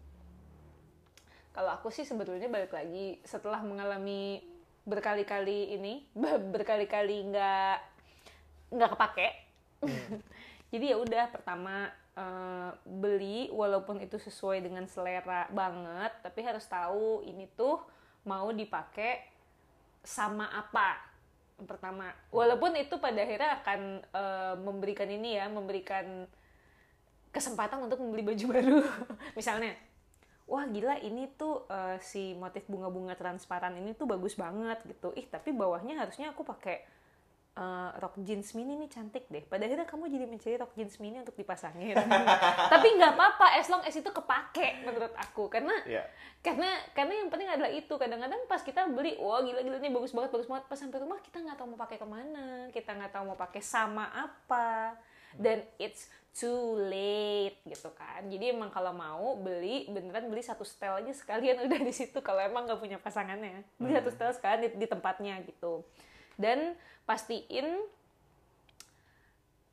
Kalau 1.51 1.75
aku 1.75 1.91
sih 1.91 2.07
sebetulnya 2.07 2.47
balik 2.47 2.71
lagi 2.71 3.19
setelah 3.27 3.59
mengalami 3.67 4.45
berkali-kali 4.87 5.75
ini, 5.75 6.07
berkali-kali 6.55 7.35
nggak 7.35 7.77
nggak 8.77 8.91
kepake. 8.95 9.29
Jadi 10.71 10.85
ya 10.93 10.97
udah 11.01 11.25
pertama 11.33 11.89
eh, 12.19 12.71
beli 12.83 13.49
walaupun 13.55 14.03
itu 14.03 14.19
sesuai 14.19 14.67
dengan 14.67 14.91
selera 14.91 15.47
banget, 15.55 16.13
tapi 16.27 16.43
harus 16.43 16.67
tahu 16.67 17.23
ini 17.23 17.47
tuh 17.55 17.79
mau 18.27 18.51
dipakai 18.51 19.23
sama 20.03 20.51
apa 20.51 20.99
pertama. 21.63 22.11
Walaupun 22.35 22.75
itu 22.79 22.99
pada 22.99 23.23
akhirnya 23.23 23.63
akan 23.63 23.81
eh, 24.03 24.55
memberikan 24.59 25.09
ini 25.09 25.39
ya 25.39 25.47
memberikan 25.47 26.27
kesempatan 27.31 27.87
untuk 27.87 28.03
membeli 28.03 28.35
baju 28.35 28.45
baru. 28.55 28.79
Misalnya 29.39 29.79
wah 30.49 30.65
gila 30.65 30.99
ini 31.05 31.31
tuh 31.39 31.69
eh, 31.71 31.97
si 32.03 32.35
motif 32.35 32.67
bunga-bunga 32.67 33.15
transparan 33.15 33.79
ini 33.79 33.95
tuh 33.95 34.11
bagus 34.11 34.35
banget 34.35 34.83
gitu. 34.87 35.15
Ih 35.15 35.27
tapi 35.31 35.55
bawahnya 35.55 35.99
harusnya 36.03 36.35
aku 36.35 36.43
pakai 36.43 36.98
eh, 37.59 37.91
rok 37.99 38.15
jeans 38.23 38.55
mini 38.55 38.79
nih 38.79 38.91
cantik 38.91 39.27
deh. 39.27 39.43
Pada 39.43 39.67
akhirnya 39.67 39.83
kamu 39.83 40.07
jadi 40.07 40.25
mencari 40.31 40.55
rok 40.55 40.73
jeans 40.79 40.95
mini 41.03 41.19
untuk 41.19 41.35
dipasangin. 41.35 41.99
Tapi 42.73 42.89
nggak 42.95 43.13
apa-apa 43.19 43.59
as 43.59 43.67
long 43.67 43.83
as 43.83 43.95
itu 43.99 44.07
kepake 44.07 44.87
menurut 44.87 45.11
aku. 45.19 45.51
Karena 45.51 45.75
ya 45.83 46.07
karena 46.39 46.71
karena 46.95 47.19
yang 47.19 47.29
penting 47.29 47.51
adalah 47.51 47.71
itu. 47.75 47.91
Kadang-kadang 47.91 48.47
pas 48.47 48.63
kita 48.63 48.87
beli 48.87 49.19
wah 49.19 49.43
gila 49.43 49.61
gila 49.67 49.77
ini 49.83 49.91
bagus 49.91 50.15
banget 50.15 50.31
bagus 50.31 50.47
banget. 50.47 50.65
Pas 50.71 50.79
sampai 50.79 50.99
rumah 51.03 51.19
kita 51.19 51.43
nggak 51.43 51.57
tahu 51.59 51.67
mau 51.75 51.81
pakai 51.83 51.99
ke 51.99 52.07
mana. 52.07 52.47
Kita 52.71 52.91
nggak 52.95 53.11
tahu 53.11 53.23
mau 53.35 53.39
pakai 53.39 53.63
sama 53.63 54.07
apa. 54.15 54.95
Dan 55.35 55.61
it's 55.83 56.09
too 56.39 56.79
late 56.79 57.59
gitu 57.67 57.91
kan. 57.99 58.23
Jadi 58.31 58.55
emang 58.55 58.71
kalau 58.71 58.95
mau 58.95 59.35
beli 59.35 59.91
beneran 59.91 60.31
beli 60.31 60.47
satu 60.47 60.63
setel 60.63 61.03
aja 61.03 61.11
sekalian. 61.11 61.59
Udah 61.67 61.81
di 61.83 61.91
situ 61.91 62.23
kalau 62.23 62.39
emang 62.39 62.71
nggak 62.71 62.79
punya 62.79 63.03
pasangannya. 63.03 63.67
Beli 63.83 63.99
satu 63.99 64.11
setel 64.15 64.31
sekalian 64.31 64.61
di, 64.63 64.69
di 64.79 64.87
tempatnya 64.87 65.43
gitu 65.43 65.83
dan 66.39 66.79
pastiin 67.05 67.67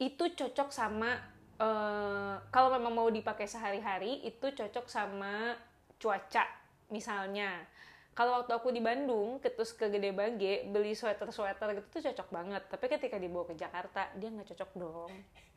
itu 0.01 0.23
cocok 0.35 0.73
sama 0.73 1.15
eh, 1.61 2.35
kalau 2.51 2.73
memang 2.75 2.91
mau 2.91 3.07
dipakai 3.07 3.47
sehari-hari 3.47 4.25
itu 4.27 4.51
cocok 4.51 4.89
sama 4.91 5.55
cuaca 6.01 6.43
misalnya. 6.91 7.63
Kalau 8.15 8.39
waktu 8.39 8.55
aku 8.55 8.71
di 8.71 8.79
Bandung 8.79 9.43
terus 9.43 9.75
ke 9.75 9.91
Gede 9.91 10.15
Bage 10.15 10.71
beli 10.71 10.95
sweater 10.95 11.35
sweater 11.35 11.75
gitu 11.75 11.87
tuh 11.99 12.01
cocok 12.11 12.27
banget. 12.31 12.63
Tapi 12.71 12.85
ketika 12.87 13.19
dibawa 13.19 13.43
ke 13.47 13.55
Jakarta 13.59 14.07
dia 14.15 14.31
nggak 14.31 14.55
cocok 14.55 14.71
dong 14.75 15.11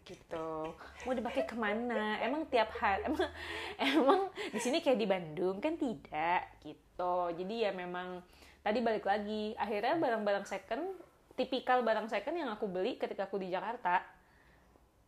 gitu. 0.09 0.75
Mau 1.05 1.15
dipakai 1.15 1.45
ke 1.45 1.55
mana? 1.55 2.19
Emang 2.25 2.49
tiap 2.49 2.73
hari 2.81 3.05
emang 3.07 3.31
emang 3.79 4.21
di 4.51 4.61
sini 4.61 4.81
kayak 4.81 4.99
di 4.99 5.07
Bandung? 5.07 5.63
Kan 5.63 5.77
tidak 5.79 6.43
gitu. 6.65 7.17
Jadi 7.37 7.55
ya 7.63 7.71
memang 7.71 8.25
tadi 8.69 8.85
balik 8.85 9.09
lagi. 9.09 9.57
Akhirnya 9.57 9.97
barang-barang 9.97 10.45
second 10.45 10.85
tipikal 11.33 11.81
barang 11.81 12.11
second 12.13 12.35
yang 12.37 12.51
aku 12.53 12.69
beli 12.69 13.01
ketika 13.01 13.25
aku 13.25 13.41
di 13.41 13.49
Jakarta 13.49 14.19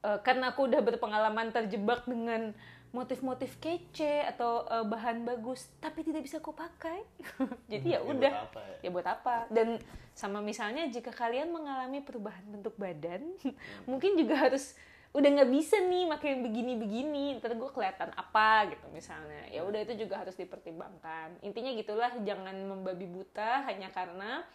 Eh, 0.00 0.18
karena 0.24 0.56
aku 0.56 0.64
udah 0.64 0.80
berpengalaman 0.80 1.52
terjebak 1.52 2.08
dengan 2.08 2.56
motif-motif 2.90 3.60
kece 3.60 4.24
atau 4.32 4.64
eh, 4.64 4.84
bahan 4.88 5.28
bagus 5.28 5.68
tapi 5.76 6.00
tidak 6.00 6.24
bisa 6.24 6.40
aku 6.40 6.56
pakai. 6.56 7.04
Jadi 7.72 7.92
ya 7.92 8.00
buat 8.00 8.16
udah. 8.16 8.32
ya? 8.48 8.80
ya 8.80 8.88
buat 8.88 9.06
apa? 9.06 9.44
Dan 9.52 9.76
sama 10.16 10.40
misalnya 10.40 10.88
jika 10.88 11.12
kalian 11.12 11.52
mengalami 11.52 12.00
perubahan 12.00 12.44
bentuk 12.48 12.72
badan 12.80 13.28
mungkin 13.90 14.16
juga 14.16 14.48
harus 14.48 14.72
udah 15.10 15.26
nggak 15.26 15.50
bisa 15.50 15.74
nih 15.90 16.06
pakai 16.06 16.38
yang 16.38 16.42
begini-begini 16.46 17.42
ntar 17.42 17.58
gue 17.58 17.70
kelihatan 17.74 18.14
apa 18.14 18.70
gitu 18.70 18.86
misalnya. 18.94 19.42
Ya 19.50 19.66
udah 19.66 19.82
itu 19.82 20.06
juga 20.06 20.22
harus 20.22 20.38
dipertimbangkan. 20.38 21.42
Intinya 21.42 21.74
gitulah 21.74 22.14
jangan 22.22 22.54
membabi 22.54 23.10
buta 23.10 23.66
hanya 23.66 23.90
karena 23.90 24.46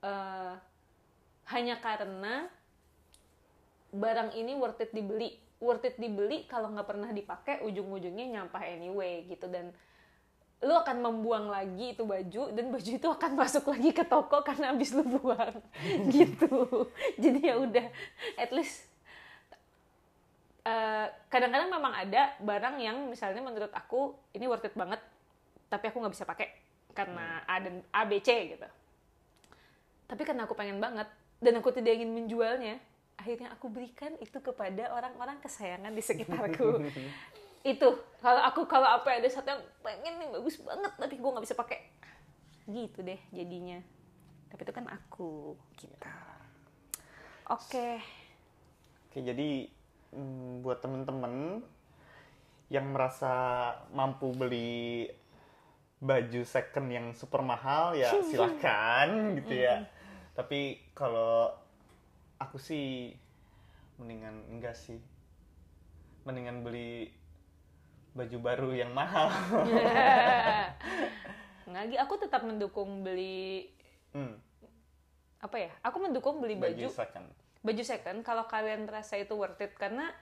eh, 0.00 0.54
hanya 1.52 1.76
karena 1.84 2.48
barang 3.92 4.32
ini 4.32 4.56
worth 4.56 4.80
it 4.80 4.96
dibeli. 4.96 5.36
Worth 5.60 5.84
it 5.92 5.96
dibeli 6.00 6.48
kalau 6.48 6.72
nggak 6.72 6.88
pernah 6.88 7.12
dipakai 7.12 7.60
ujung-ujungnya 7.68 8.32
nyampah 8.32 8.64
anyway 8.64 9.28
gitu. 9.28 9.44
Dan 9.44 9.76
lu 10.64 10.72
akan 10.72 11.04
membuang 11.04 11.52
lagi 11.52 11.92
itu 11.92 12.00
baju 12.08 12.48
dan 12.48 12.72
baju 12.72 12.90
itu 12.96 13.08
akan 13.12 13.32
masuk 13.36 13.68
lagi 13.68 13.92
ke 13.92 14.08
toko 14.08 14.40
karena 14.40 14.72
habis 14.72 14.88
lu 14.96 15.04
buang. 15.04 15.60
Gitu. 16.16 16.88
Jadi 17.20 17.40
ya 17.44 17.60
udah 17.60 17.86
at 18.40 18.48
least 18.56 18.95
eh, 20.66 21.06
kadang-kadang 21.30 21.70
memang 21.70 21.94
ada 21.94 22.34
barang 22.42 22.76
yang 22.82 23.06
misalnya 23.06 23.38
menurut 23.38 23.70
aku 23.70 24.18
ini 24.34 24.50
worth 24.50 24.66
it 24.66 24.74
banget 24.74 24.98
tapi 25.70 25.90
aku 25.90 26.02
nggak 26.02 26.14
bisa 26.14 26.26
pakai 26.26 26.48
karena 26.90 27.44
A 27.46 27.62
dan 27.62 27.84
A 27.94 28.02
B 28.08 28.18
C 28.18 28.56
gitu. 28.56 28.68
Tapi 30.06 30.22
karena 30.22 30.46
aku 30.46 30.54
pengen 30.58 30.82
banget 30.82 31.06
dan 31.38 31.54
aku 31.58 31.70
tidak 31.70 31.98
ingin 32.00 32.10
menjualnya 32.10 32.78
akhirnya 33.16 33.48
aku 33.52 33.72
berikan 33.72 34.12
itu 34.20 34.38
kepada 34.38 34.92
orang-orang 34.92 35.40
kesayangan 35.40 35.92
di 35.92 36.02
sekitarku. 36.04 36.84
Itu 37.66 37.98
kalau 38.22 38.42
aku 38.46 38.62
kalau 38.70 38.86
apa 38.86 39.18
ada 39.18 39.26
satu 39.26 39.50
yang 39.50 39.62
pengen 39.82 40.22
nih 40.22 40.28
bagus 40.30 40.60
banget 40.62 40.92
tapi 40.94 41.18
gue 41.18 41.30
nggak 41.34 41.44
bisa 41.50 41.58
pakai. 41.58 41.80
Gitu 42.70 43.02
deh 43.02 43.18
jadinya. 43.34 43.82
Tapi 44.46 44.60
itu 44.62 44.70
kan 44.70 44.86
aku 44.86 45.58
gitu. 45.74 46.10
Oke. 47.50 47.98
Oke, 49.10 49.18
jadi 49.18 49.66
mm, 50.12 50.62
buat 50.62 50.78
temen-temen 50.82 51.62
yang 52.66 52.90
merasa 52.90 53.32
mampu 53.94 54.34
beli 54.34 55.06
baju 55.96 56.42
second 56.44 56.92
yang 56.92 57.06
super 57.16 57.40
mahal 57.40 57.96
ya 57.96 58.10
silahkan 58.26 59.08
gitu 59.42 59.54
ya. 59.54 59.86
Tapi 60.36 60.92
kalau 60.92 61.48
aku 62.36 62.60
sih 62.60 63.14
mendingan 63.96 64.44
enggak 64.52 64.76
sih. 64.76 65.00
Mendingan 66.26 66.66
beli 66.66 67.08
baju 68.12 68.36
baru 68.42 68.70
yang 68.74 68.90
mahal. 68.92 69.30
Lagi 71.76 71.96
aku 71.98 72.14
tetap 72.18 72.42
mendukung 72.42 73.02
beli 73.06 73.70
hmm, 74.14 74.34
apa 75.42 75.56
ya? 75.58 75.72
Aku 75.86 76.02
mendukung 76.02 76.42
beli 76.42 76.58
baju 76.58 76.74
baju 76.74 76.88
second 76.90 77.45
baju 77.66 77.82
second 77.82 78.22
kalau 78.22 78.46
kalian 78.46 78.86
merasa 78.86 79.18
itu 79.18 79.34
worth 79.34 79.58
it 79.58 79.74
karena 79.74 80.14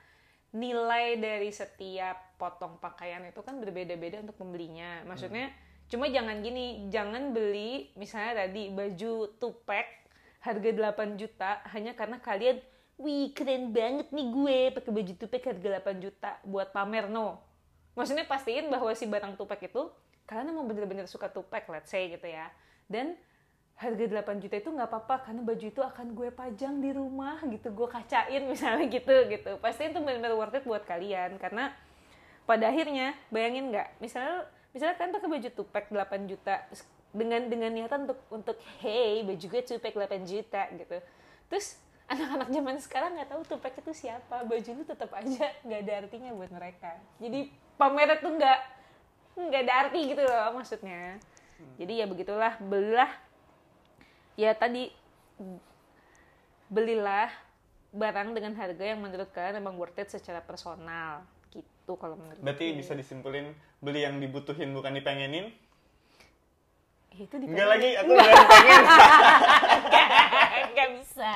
nilai 0.57 1.21
dari 1.21 1.51
setiap 1.53 2.39
potong 2.41 2.81
pakaian 2.81 3.21
itu 3.27 3.43
kan 3.45 3.61
berbeda-beda 3.61 4.23
untuk 4.25 4.39
pembelinya. 4.41 5.05
Maksudnya 5.05 5.53
cuma 5.91 6.09
jangan 6.09 6.41
gini, 6.41 6.89
jangan 6.89 7.37
beli 7.37 7.93
misalnya 8.01 8.47
tadi 8.47 8.73
baju 8.73 9.35
two 9.37 9.53
pack 9.69 10.09
harga 10.41 10.71
8 10.95 11.21
juta 11.21 11.61
hanya 11.75 11.93
karena 11.93 12.17
kalian 12.23 12.63
wih 12.97 13.35
keren 13.35 13.75
banget 13.75 14.09
nih 14.15 14.27
gue 14.31 14.59
pakai 14.79 14.91
baju 14.95 15.13
two 15.19 15.29
pack 15.29 15.45
harga 15.51 15.69
8 15.83 16.05
juta 16.05 16.31
buat 16.47 16.71
pamer 16.71 17.11
no. 17.11 17.43
Maksudnya 17.99 18.25
pastiin 18.25 18.71
bahwa 18.71 18.95
si 18.95 19.05
barang 19.11 19.35
two 19.35 19.51
pack 19.51 19.67
itu 19.67 19.91
kalian 20.25 20.55
emang 20.55 20.71
bener-bener 20.71 21.05
suka 21.11 21.29
two 21.29 21.45
pack 21.45 21.67
let's 21.67 21.91
say 21.91 22.09
gitu 22.09 22.31
ya. 22.31 22.49
Dan 22.87 23.19
harga 23.75 24.05
8 24.23 24.39
juta 24.39 24.55
itu 24.63 24.71
nggak 24.71 24.87
apa-apa 24.87 25.17
karena 25.27 25.43
baju 25.43 25.67
itu 25.67 25.83
akan 25.83 26.07
gue 26.15 26.29
pajang 26.31 26.79
di 26.79 26.95
rumah 26.95 27.43
gitu 27.51 27.75
gue 27.75 27.89
kacain 27.91 28.43
misalnya 28.53 28.87
gitu 28.87 29.15
gitu. 29.31 29.51
Pasti 29.59 29.91
itu 29.91 29.99
benar-benar 29.99 30.35
worth 30.39 30.59
it 30.59 30.65
buat 30.65 30.87
kalian 30.87 31.37
karena 31.43 31.75
pada 32.47 32.71
akhirnya 32.71 33.19
bayangin 33.35 33.75
nggak? 33.75 33.99
Misalnya 33.99 34.47
misalnya 34.71 34.97
kan 34.99 35.11
pakai 35.11 35.29
baju 35.31 35.49
tupac 35.51 35.85
8 35.91 36.31
juta 36.31 36.55
dengan 37.15 37.47
dengan 37.47 37.71
niatan 37.71 38.11
untuk 38.11 38.19
untuk 38.31 38.59
hey 38.83 39.23
baju 39.27 39.43
gue 39.43 39.63
tupac 39.67 39.95
8 39.95 40.23
juta 40.23 40.63
gitu. 40.79 40.97
Terus 41.51 41.79
anak-anak 42.05 42.49
zaman 42.53 42.77
sekarang 42.79 43.11
nggak 43.17 43.31
tahu 43.33 43.43
tupac 43.49 43.75
itu 43.75 43.93
siapa 43.97 44.45
baju 44.45 44.71
itu 44.71 44.85
tetap 44.87 45.11
aja 45.11 45.47
nggak 45.67 45.81
ada 45.83 45.93
artinya 46.07 46.31
buat 46.31 46.51
mereka. 46.55 46.95
Jadi 47.19 47.51
pamer 47.75 48.23
itu 48.23 48.29
nggak 48.29 48.59
nggak 49.35 49.61
ada 49.67 49.73
arti 49.83 50.01
gitu 50.15 50.23
loh 50.23 50.55
maksudnya. 50.55 51.19
Jadi 51.75 51.93
ya 52.03 52.07
begitulah 52.07 52.55
belilah 52.61 53.11
ya 54.35 54.55
tadi 54.55 54.91
belilah 56.71 57.31
barang 57.95 58.35
dengan 58.35 58.59
harga 58.59 58.83
yang 58.83 58.99
menurut 58.99 59.31
kalian 59.31 59.63
memang 59.63 59.79
worth 59.79 59.99
it 60.03 60.11
secara 60.11 60.43
personal 60.43 61.23
gitu 61.55 61.95
kalau 61.95 62.19
menurut 62.19 62.43
berarti 62.43 62.75
bisa 62.75 62.99
disimpulin 62.99 63.55
beli 63.79 64.03
yang 64.03 64.19
dibutuhin 64.19 64.75
bukan 64.75 64.99
dipengenin? 64.99 65.55
Ya, 67.15 67.31
itu 67.31 67.35
di 67.39 67.47
enggak 67.47 67.69
lagi 67.71 67.91
aku 67.95 68.11
udah 68.11 68.27
pengen 68.51 68.83
nggak 70.75 70.91
bisa 70.99 71.35